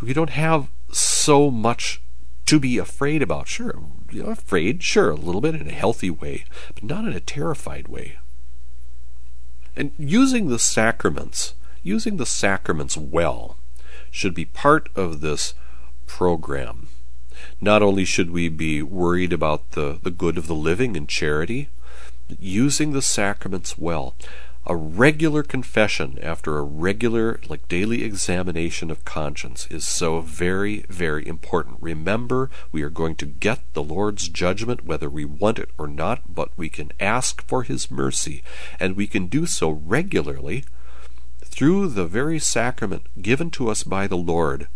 We 0.00 0.14
don't 0.14 0.30
have 0.30 0.68
so 0.90 1.50
much 1.50 2.00
to 2.46 2.58
be 2.58 2.78
afraid 2.78 3.20
about. 3.20 3.48
Sure, 3.48 3.82
you 4.10 4.22
know, 4.22 4.30
afraid, 4.30 4.82
sure, 4.82 5.10
a 5.10 5.14
little 5.14 5.42
bit 5.42 5.54
in 5.54 5.68
a 5.68 5.72
healthy 5.72 6.08
way, 6.08 6.46
but 6.74 6.84
not 6.84 7.04
in 7.04 7.12
a 7.12 7.20
terrified 7.20 7.88
way. 7.88 8.16
And 9.76 9.92
using 9.98 10.48
the 10.48 10.58
sacraments, 10.58 11.52
using 11.82 12.16
the 12.16 12.24
sacraments 12.24 12.96
well, 12.96 13.58
should 14.10 14.32
be 14.32 14.46
part 14.46 14.88
of 14.96 15.20
this 15.20 15.52
program. 16.06 16.88
Not 17.60 17.82
only 17.82 18.06
should 18.06 18.30
we 18.30 18.48
be 18.48 18.80
worried 18.80 19.34
about 19.34 19.72
the, 19.72 19.98
the 20.02 20.10
good 20.10 20.38
of 20.38 20.46
the 20.46 20.54
living 20.54 20.96
and 20.96 21.06
charity, 21.06 21.68
using 22.38 22.92
the 22.92 23.02
sacraments 23.02 23.78
well. 23.78 24.14
A 24.66 24.74
regular 24.74 25.42
confession 25.42 26.18
after 26.22 26.56
a 26.56 26.62
regular, 26.62 27.38
like 27.48 27.68
daily 27.68 28.02
examination 28.02 28.90
of 28.90 29.04
conscience 29.04 29.66
is 29.70 29.86
so 29.86 30.22
very, 30.22 30.86
very 30.88 31.26
important. 31.26 31.76
Remember, 31.82 32.50
we 32.72 32.82
are 32.82 32.88
going 32.88 33.14
to 33.16 33.26
get 33.26 33.60
the 33.74 33.82
Lord's 33.82 34.30
judgment 34.30 34.86
whether 34.86 35.10
we 35.10 35.26
want 35.26 35.58
it 35.58 35.68
or 35.76 35.86
not, 35.86 36.34
but 36.34 36.50
we 36.56 36.70
can 36.70 36.92
ask 36.98 37.46
for 37.46 37.62
His 37.62 37.90
mercy, 37.90 38.42
and 38.80 38.96
we 38.96 39.06
can 39.06 39.26
do 39.26 39.44
so 39.44 39.68
regularly 39.68 40.64
through 41.44 41.88
the 41.88 42.06
very 42.06 42.38
sacrament 42.38 43.04
given 43.20 43.50
to 43.50 43.68
us 43.68 43.82
by 43.82 44.06
the 44.06 44.16
Lord, 44.16 44.66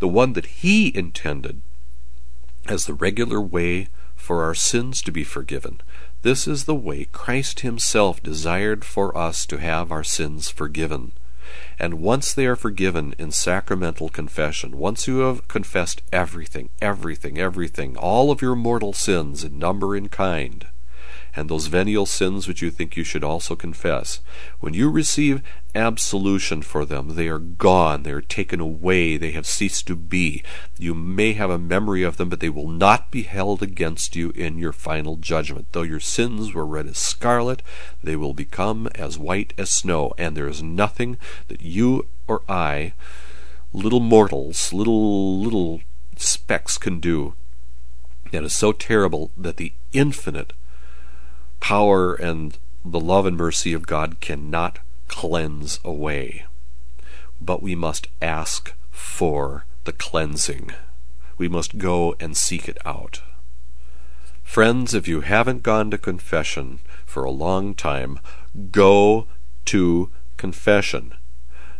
the 0.00 0.08
one 0.08 0.34
that 0.34 0.46
He 0.46 0.94
intended 0.94 1.62
as 2.66 2.84
the 2.84 2.94
regular 2.94 3.40
way 3.40 3.88
for 4.14 4.42
our 4.42 4.54
sins 4.54 5.00
to 5.02 5.10
be 5.10 5.24
forgiven. 5.24 5.80
This 6.24 6.48
is 6.48 6.64
the 6.64 6.74
way 6.74 7.04
Christ 7.04 7.60
Himself 7.60 8.22
desired 8.22 8.82
for 8.82 9.14
us 9.14 9.44
to 9.44 9.58
have 9.58 9.92
our 9.92 10.02
sins 10.02 10.48
forgiven. 10.48 11.12
And 11.78 12.00
once 12.00 12.32
they 12.32 12.46
are 12.46 12.56
forgiven 12.56 13.14
in 13.18 13.30
sacramental 13.30 14.08
confession, 14.08 14.78
once 14.78 15.06
you 15.06 15.18
have 15.18 15.46
confessed 15.48 16.00
everything, 16.10 16.70
everything, 16.80 17.36
everything, 17.38 17.98
all 17.98 18.30
of 18.30 18.40
your 18.40 18.56
mortal 18.56 18.94
sins 18.94 19.44
in 19.44 19.58
number 19.58 19.94
and 19.94 20.10
kind, 20.10 20.66
and 21.36 21.50
those 21.50 21.66
venial 21.66 22.06
sins 22.06 22.48
which 22.48 22.62
you 22.62 22.70
think 22.70 22.96
you 22.96 23.04
should 23.04 23.22
also 23.22 23.54
confess. 23.54 24.20
When 24.60 24.72
you 24.72 24.90
receive 24.90 25.42
absolution 25.74 26.62
for 26.62 26.84
them, 26.84 27.16
they 27.16 27.28
are 27.28 27.38
gone, 27.38 28.02
they 28.02 28.12
are 28.12 28.20
taken 28.20 28.60
away, 28.60 29.16
they 29.16 29.32
have 29.32 29.46
ceased 29.46 29.86
to 29.86 29.96
be. 29.96 30.42
You 30.78 30.94
may 30.94 31.32
have 31.32 31.50
a 31.50 31.58
memory 31.58 32.02
of 32.02 32.16
them, 32.16 32.28
but 32.28 32.40
they 32.40 32.48
will 32.48 32.68
not 32.68 33.10
be 33.10 33.22
held 33.22 33.62
against 33.62 34.16
you 34.16 34.30
in 34.30 34.58
your 34.58 34.72
final 34.72 35.16
judgment. 35.16 35.66
Though 35.72 35.82
your 35.82 36.00
sins 36.00 36.54
were 36.54 36.66
red 36.66 36.86
as 36.86 36.98
scarlet, 36.98 37.62
they 38.02 38.16
will 38.16 38.34
become 38.34 38.88
as 38.94 39.18
white 39.18 39.52
as 39.58 39.70
snow, 39.70 40.12
and 40.18 40.36
there 40.36 40.48
is 40.48 40.62
nothing 40.62 41.18
that 41.48 41.62
you 41.62 42.06
or 42.26 42.42
I, 42.48 42.92
little 43.72 44.00
mortals, 44.00 44.72
little 44.72 45.40
little 45.40 45.80
specks 46.16 46.78
can 46.78 47.00
do 47.00 47.34
that 48.30 48.44
is 48.44 48.54
so 48.54 48.72
terrible 48.72 49.30
that 49.36 49.58
the 49.58 49.72
infinite 49.92 50.52
power 51.60 52.14
and 52.14 52.58
the 52.84 53.00
love 53.00 53.26
and 53.26 53.36
mercy 53.36 53.72
of 53.72 53.86
God 53.86 54.20
cannot 54.20 54.78
cleanse 55.08 55.80
away. 55.84 56.44
But 57.40 57.62
we 57.62 57.74
must 57.74 58.08
ask 58.22 58.74
for 58.90 59.66
the 59.84 59.92
cleansing. 59.92 60.72
We 61.36 61.48
must 61.48 61.78
go 61.78 62.14
and 62.20 62.36
seek 62.36 62.68
it 62.68 62.78
out. 62.84 63.22
Friends, 64.42 64.94
if 64.94 65.08
you 65.08 65.22
haven't 65.22 65.62
gone 65.62 65.90
to 65.90 65.98
confession 65.98 66.80
for 67.04 67.24
a 67.24 67.30
long 67.30 67.74
time, 67.74 68.20
go 68.70 69.26
to 69.66 70.10
confession. 70.36 71.14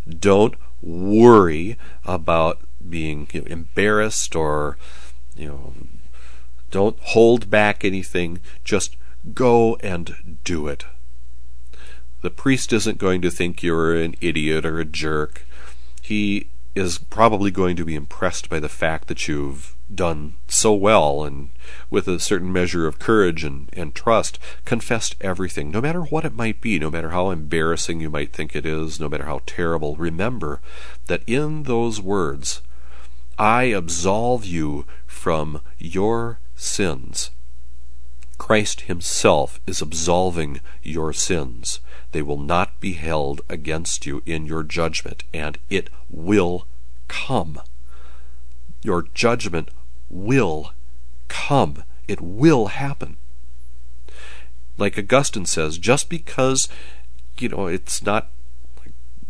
Don't 0.08 0.54
worry 0.82 1.78
about 2.04 2.60
being 2.86 3.28
you 3.32 3.40
know, 3.40 3.46
embarrassed 3.46 4.36
or 4.36 4.76
you 5.34 5.48
know 5.48 5.72
don't 6.70 6.98
hold 7.00 7.48
back 7.48 7.84
anything 7.84 8.38
just 8.62 8.96
Go 9.32 9.76
and 9.76 10.38
do 10.44 10.68
it. 10.68 10.84
The 12.24 12.30
priest 12.30 12.72
isn't 12.72 12.96
going 12.96 13.20
to 13.20 13.30
think 13.30 13.62
you're 13.62 13.94
an 13.94 14.14
idiot 14.22 14.64
or 14.64 14.80
a 14.80 14.86
jerk. 14.86 15.44
He 16.00 16.48
is 16.74 16.96
probably 16.96 17.50
going 17.50 17.76
to 17.76 17.84
be 17.84 17.94
impressed 17.94 18.48
by 18.48 18.60
the 18.60 18.68
fact 18.70 19.08
that 19.08 19.28
you've 19.28 19.76
done 19.94 20.36
so 20.48 20.72
well 20.72 21.22
and 21.22 21.50
with 21.90 22.08
a 22.08 22.18
certain 22.18 22.50
measure 22.50 22.86
of 22.86 22.98
courage 22.98 23.44
and, 23.44 23.68
and 23.74 23.94
trust 23.94 24.38
confessed 24.64 25.16
everything, 25.20 25.70
no 25.70 25.82
matter 25.82 26.00
what 26.00 26.24
it 26.24 26.32
might 26.32 26.62
be, 26.62 26.78
no 26.78 26.90
matter 26.90 27.10
how 27.10 27.28
embarrassing 27.28 28.00
you 28.00 28.08
might 28.08 28.32
think 28.32 28.56
it 28.56 28.64
is, 28.64 28.98
no 28.98 29.10
matter 29.10 29.26
how 29.26 29.42
terrible. 29.44 29.94
Remember 29.94 30.62
that 31.08 31.22
in 31.26 31.64
those 31.64 32.00
words, 32.00 32.62
I 33.38 33.64
absolve 33.64 34.46
you 34.46 34.86
from 35.06 35.60
your 35.76 36.38
sins. 36.56 37.32
Christ 38.38 38.82
Himself 38.82 39.60
is 39.66 39.80
absolving 39.80 40.60
your 40.82 41.12
sins. 41.12 41.80
They 42.12 42.22
will 42.22 42.38
not 42.38 42.78
be 42.80 42.94
held 42.94 43.40
against 43.48 44.06
you 44.06 44.22
in 44.26 44.46
your 44.46 44.62
judgment, 44.62 45.24
and 45.32 45.58
it 45.70 45.90
will 46.10 46.66
come. 47.08 47.60
Your 48.82 49.02
judgment 49.14 49.70
will 50.10 50.72
come. 51.28 51.84
It 52.06 52.20
will 52.20 52.66
happen. 52.66 53.16
Like 54.76 54.98
Augustine 54.98 55.46
says, 55.46 55.78
just 55.78 56.08
because, 56.08 56.68
you 57.38 57.48
know, 57.48 57.66
it's 57.66 58.02
not 58.02 58.30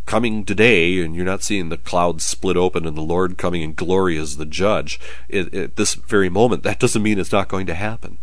coming 0.07 0.45
today 0.45 1.01
and 1.01 1.15
you're 1.15 1.25
not 1.25 1.43
seeing 1.43 1.69
the 1.69 1.79
clouds 1.79 2.25
split 2.25 2.57
open 2.57 2.87
and 2.87 2.97
the 2.97 3.03
Lord 3.03 3.39
coming 3.39 3.63
in 3.63 3.75
glory 3.75 4.19
as 4.19 4.37
the 4.37 4.45
judge 4.45 5.01
at 5.33 5.77
this 5.77 5.95
very 5.95 6.29
moment, 6.29 6.63
that 6.63 6.79
doesn't 6.79 7.03
mean 7.03 7.19
it's 7.19 7.33
not 7.33 7.49
going 7.49 7.67
to 7.67 7.75
happen 7.75 8.19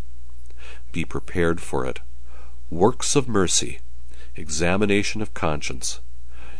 be 0.91 1.05
prepared 1.05 1.61
for 1.61 1.85
it. 1.85 1.99
Works 2.69 3.15
of 3.15 3.27
mercy, 3.27 3.79
examination 4.35 5.21
of 5.21 5.33
conscience, 5.33 5.99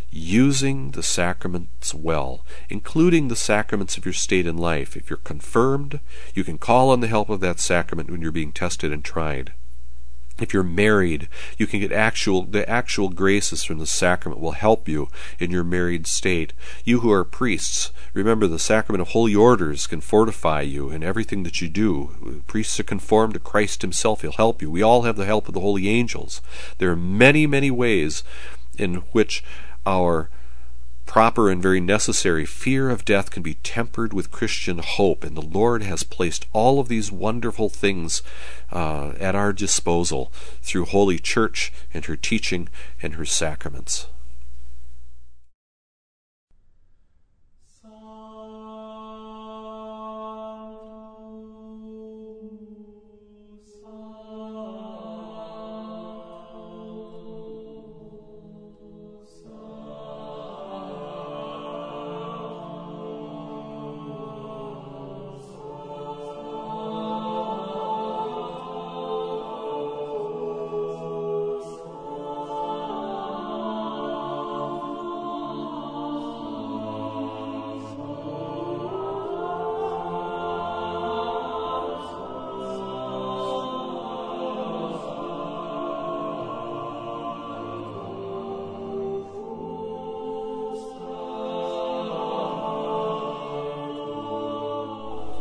using 0.09 0.91
the 0.91 1.03
sacraments 1.03 1.93
well, 1.93 2.45
including 2.69 3.27
the 3.27 3.35
sacraments 3.35 3.97
of 3.97 4.05
your 4.05 4.13
state 4.13 4.45
in 4.45 4.57
life. 4.57 4.97
If 4.97 5.09
you're 5.09 5.17
confirmed, 5.17 5.99
you 6.33 6.43
can 6.43 6.57
call 6.57 6.89
on 6.89 6.99
the 6.99 7.07
help 7.07 7.29
of 7.29 7.39
that 7.39 7.59
sacrament 7.59 8.11
when 8.11 8.21
you're 8.21 8.31
being 8.31 8.51
tested 8.51 8.91
and 8.91 9.03
tried. 9.03 9.53
If 10.41 10.55
you're 10.55 10.63
married, 10.63 11.29
you 11.59 11.67
can 11.67 11.79
get 11.79 11.91
actual 11.91 12.43
the 12.43 12.67
actual 12.67 13.09
graces 13.09 13.63
from 13.63 13.77
the 13.77 13.85
sacrament 13.85 14.41
will 14.41 14.53
help 14.53 14.89
you 14.89 15.07
in 15.39 15.51
your 15.51 15.63
married 15.63 16.07
state. 16.07 16.51
You 16.83 17.01
who 17.01 17.11
are 17.11 17.23
priests, 17.23 17.91
remember 18.13 18.47
the 18.47 18.57
sacrament 18.57 19.01
of 19.01 19.09
holy 19.09 19.35
orders 19.35 19.85
can 19.85 20.01
fortify 20.01 20.61
you 20.61 20.89
in 20.89 21.03
everything 21.03 21.43
that 21.43 21.61
you 21.61 21.69
do. 21.69 22.41
Priests 22.47 22.79
are 22.79 22.83
conformed 22.83 23.35
to 23.35 23.39
Christ 23.39 23.83
himself, 23.83 24.21
he'll 24.21 24.31
help 24.31 24.63
you. 24.63 24.71
We 24.71 24.81
all 24.81 25.03
have 25.03 25.15
the 25.15 25.25
help 25.25 25.47
of 25.47 25.53
the 25.53 25.59
holy 25.59 25.87
angels. 25.87 26.41
There 26.79 26.89
are 26.89 26.95
many, 26.95 27.45
many 27.45 27.69
ways 27.69 28.23
in 28.79 28.95
which 29.11 29.43
our 29.85 30.29
proper 31.11 31.49
and 31.49 31.61
very 31.61 31.81
necessary 31.81 32.45
fear 32.45 32.89
of 32.89 33.03
death 33.03 33.31
can 33.31 33.43
be 33.43 33.55
tempered 33.55 34.13
with 34.13 34.31
Christian 34.31 34.77
hope, 34.77 35.25
and 35.25 35.35
the 35.35 35.41
Lord 35.41 35.83
has 35.83 36.03
placed 36.03 36.45
all 36.53 36.79
of 36.79 36.87
these 36.87 37.11
wonderful 37.11 37.67
things 37.67 38.23
uh, 38.71 39.09
at 39.19 39.35
our 39.35 39.51
disposal 39.51 40.31
through 40.61 40.85
Holy 40.85 41.19
Church 41.19 41.73
and 41.93 42.05
her 42.05 42.15
teaching 42.15 42.69
and 43.01 43.15
her 43.15 43.25
sacraments. 43.25 44.07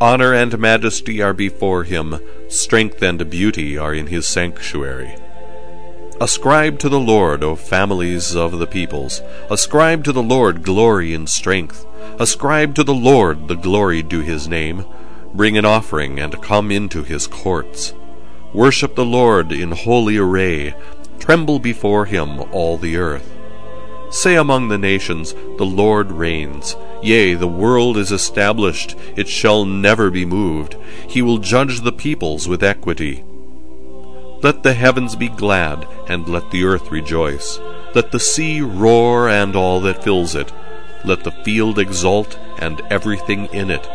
Honor 0.00 0.32
and 0.32 0.58
majesty 0.58 1.20
are 1.20 1.34
before 1.34 1.84
him, 1.84 2.18
strength 2.48 3.02
and 3.02 3.28
beauty 3.28 3.76
are 3.76 3.92
in 3.92 4.06
his 4.06 4.26
sanctuary. 4.26 5.14
Ascribe 6.18 6.78
to 6.78 6.88
the 6.88 6.98
Lord, 6.98 7.44
O 7.44 7.54
families 7.54 8.34
of 8.34 8.58
the 8.58 8.66
peoples. 8.66 9.20
Ascribe 9.50 10.02
to 10.04 10.12
the 10.12 10.22
Lord 10.22 10.62
glory 10.62 11.12
and 11.12 11.28
strength. 11.28 11.84
Ascribe 12.18 12.74
to 12.76 12.82
the 12.82 12.94
Lord 12.94 13.46
the 13.48 13.56
glory 13.56 14.02
due 14.02 14.22
his 14.22 14.48
name. 14.48 14.86
Bring 15.34 15.58
an 15.58 15.66
offering 15.66 16.18
and 16.18 16.42
come 16.42 16.70
into 16.70 17.02
his 17.02 17.26
courts. 17.26 17.92
Worship 18.54 18.94
the 18.94 19.04
Lord 19.04 19.52
in 19.52 19.72
holy 19.72 20.16
array. 20.16 20.74
Tremble 21.18 21.58
before 21.58 22.06
him, 22.06 22.40
all 22.52 22.78
the 22.78 22.96
earth. 22.96 23.29
Say 24.10 24.36
among 24.36 24.68
the 24.68 24.78
nations, 24.78 25.34
The 25.56 25.64
Lord 25.64 26.10
reigns. 26.10 26.76
Yea, 27.02 27.34
the 27.34 27.46
world 27.46 27.96
is 27.96 28.12
established, 28.12 28.96
it 29.16 29.28
shall 29.28 29.64
never 29.64 30.10
be 30.10 30.24
moved. 30.24 30.76
He 31.08 31.22
will 31.22 31.38
judge 31.38 31.80
the 31.80 31.92
peoples 31.92 32.48
with 32.48 32.62
equity. 32.62 33.24
Let 34.42 34.62
the 34.62 34.74
heavens 34.74 35.16
be 35.16 35.28
glad, 35.28 35.86
and 36.08 36.28
let 36.28 36.50
the 36.50 36.64
earth 36.64 36.90
rejoice. 36.90 37.60
Let 37.94 38.10
the 38.10 38.20
sea 38.20 38.60
roar, 38.60 39.28
and 39.28 39.54
all 39.54 39.80
that 39.82 40.02
fills 40.02 40.34
it. 40.34 40.52
Let 41.04 41.24
the 41.24 41.32
field 41.44 41.78
exult, 41.78 42.38
and 42.58 42.82
everything 42.90 43.46
in 43.46 43.70
it. 43.70 43.88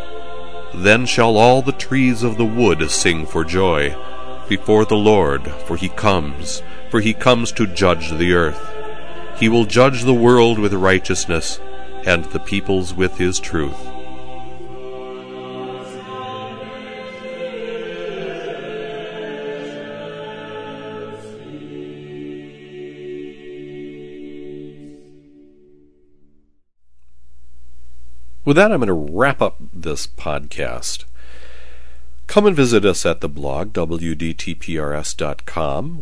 Then 0.74 1.06
shall 1.06 1.36
all 1.36 1.62
the 1.62 1.72
trees 1.72 2.22
of 2.22 2.36
the 2.36 2.44
wood 2.44 2.90
sing 2.90 3.26
for 3.26 3.44
joy 3.44 3.94
before 4.48 4.84
the 4.84 4.96
Lord, 4.96 5.46
for 5.66 5.76
he 5.76 5.88
comes, 5.88 6.62
for 6.90 7.00
he 7.00 7.12
comes 7.12 7.52
to 7.52 7.66
judge 7.66 8.10
the 8.10 8.32
earth. 8.32 8.85
He 9.38 9.48
will 9.50 9.66
judge 9.66 10.02
the 10.02 10.14
world 10.14 10.58
with 10.58 10.72
righteousness, 10.72 11.60
and 12.06 12.24
the 12.26 12.40
peoples 12.40 12.94
with 12.94 13.18
his 13.18 13.38
truth. 13.38 13.76
With 28.46 28.54
that, 28.54 28.70
I'm 28.70 28.78
going 28.78 28.86
to 28.86 28.94
wrap 28.94 29.42
up 29.42 29.56
this 29.72 30.06
podcast. 30.06 31.04
Come 32.26 32.46
and 32.46 32.56
visit 32.56 32.84
us 32.84 33.06
at 33.06 33.20
the 33.20 33.28
blog, 33.28 33.72
wdtprs.com, 33.72 34.02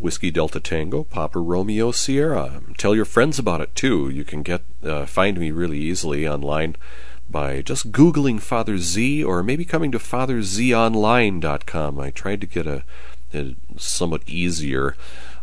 Whiskey 0.01 0.31
Delta 0.31 0.59
Tango, 0.59 1.03
Papa 1.03 1.37
Romeo 1.39 1.91
Sierra. 1.91 2.63
Tell 2.77 2.95
your 2.95 3.05
friends 3.05 3.37
about 3.37 3.61
it 3.61 3.75
too. 3.75 4.09
You 4.09 4.25
can 4.25 4.41
get 4.41 4.63
uh, 4.83 5.05
find 5.05 5.39
me 5.39 5.51
really 5.51 5.77
easily 5.79 6.27
online 6.27 6.75
by 7.29 7.61
just 7.61 7.91
Googling 7.91 8.41
Father 8.41 8.79
Z 8.79 9.23
or 9.23 9.43
maybe 9.43 9.65
coming 9.65 9.91
to 9.91 9.99
FatherZOnline.com. 9.99 11.99
I 11.99 12.09
tried 12.09 12.41
to 12.41 12.47
get 12.47 12.65
a, 12.67 12.83
a 13.33 13.55
somewhat 13.77 14.23
easier 14.27 14.95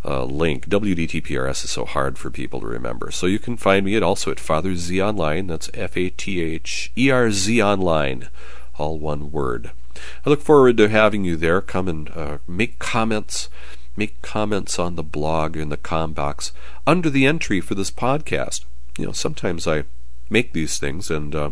uh, 0.05 0.25
link. 0.25 0.69
WDTPRS 0.69 1.65
is 1.65 1.71
so 1.71 1.85
hard 1.85 2.19
for 2.19 2.31
people 2.31 2.61
to 2.61 2.67
remember. 2.67 3.11
So 3.11 3.27
you 3.27 3.39
can 3.39 3.57
find 3.57 3.87
me 3.87 3.97
at 3.97 4.03
also 4.03 4.33
at 4.33 4.41
Father 4.41 4.75
Z 4.75 5.01
Online. 5.01 5.47
That's 5.47 5.71
F 5.75 5.97
A 5.97 6.11
T 6.11 6.43
H 6.43 6.91
E 6.97 7.11
R 7.11 7.31
Z 7.31 7.63
Online, 7.63 8.29
all 8.79 8.99
one 8.99 9.31
word. 9.31 9.71
I 10.25 10.31
look 10.31 10.41
forward 10.41 10.77
to 10.79 10.89
having 10.89 11.25
you 11.25 11.37
there. 11.37 11.61
Come 11.61 11.89
and 11.89 12.11
uh, 12.11 12.39
make 12.47 12.79
comments. 12.79 13.49
Make 13.95 14.23
comments 14.23 14.79
on 14.79 14.97
the 14.97 15.03
blog 15.03 15.57
in 15.57 15.69
the 15.69 15.77
com 15.77 16.15
box 16.15 16.53
under 16.87 17.11
the 17.11 17.27
entry 17.27 17.61
for 17.61 17.75
this 17.75 17.91
podcast. 17.91 18.65
You 18.97 19.07
know, 19.07 19.13
sometimes 19.13 19.67
I 19.67 19.85
make 20.31 20.55
these 20.55 20.79
things 20.79 21.11
and 21.11 21.35
uh, 21.35 21.51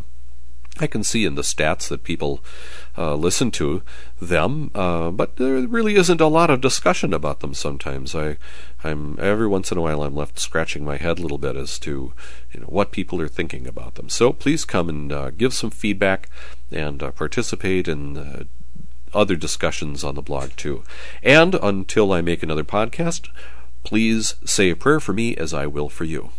I 0.81 0.87
can 0.87 1.05
see 1.05 1.25
in 1.25 1.35
the 1.35 1.43
stats 1.43 1.89
that 1.89 2.03
people 2.03 2.43
uh, 2.97 3.15
listen 3.15 3.51
to 3.53 3.83
them, 4.21 4.71
uh, 4.75 5.11
but 5.11 5.37
there 5.37 5.55
really 5.67 5.97
isn't 5.97 6.21
a 6.21 6.27
lot 6.27 6.51
of 6.51 6.61
discussion 6.61 7.13
about 7.13 7.41
them. 7.41 7.55
Sometimes 7.55 8.15
I, 8.15 8.37
I'm 8.83 9.19
every 9.21 9.47
once 9.47 9.71
in 9.71 9.79
a 9.79 9.81
while 9.81 10.03
I'm 10.03 10.15
left 10.15 10.39
scratching 10.39 10.85
my 10.85 10.97
head 10.97 11.19
a 11.19 11.23
little 11.23 11.39
bit 11.39 11.57
as 11.57 11.79
to 11.81 12.13
you 12.53 12.61
know 12.61 12.67
what 12.67 12.93
people 12.93 13.21
are 13.21 13.29
thinking 13.29 13.67
about 13.67 13.95
them. 13.95 14.09
So 14.09 14.33
please 14.33 14.65
come 14.65 14.89
and 14.89 15.13
uh, 15.13 15.31
give 15.31 15.55
some 15.55 15.71
feedback 15.71 16.29
and 16.71 17.03
uh, 17.03 17.11
participate 17.13 17.89
in 17.89 18.17
uh, 18.17 18.45
other 19.13 19.37
discussions 19.37 20.05
on 20.05 20.15
the 20.15 20.23
blog 20.23 20.51
too. 20.57 20.83
And 21.23 21.55
until 21.57 22.13
I 22.13 22.21
make 22.21 22.43
another 22.43 22.65
podcast, 22.65 23.29
please 23.83 24.35
say 24.45 24.71
a 24.71 24.77
prayer 24.77 25.01
for 25.01 25.13
me 25.13 25.37
as 25.37 25.53
I 25.53 25.67
will 25.67 25.89
for 25.89 26.05
you. 26.05 26.31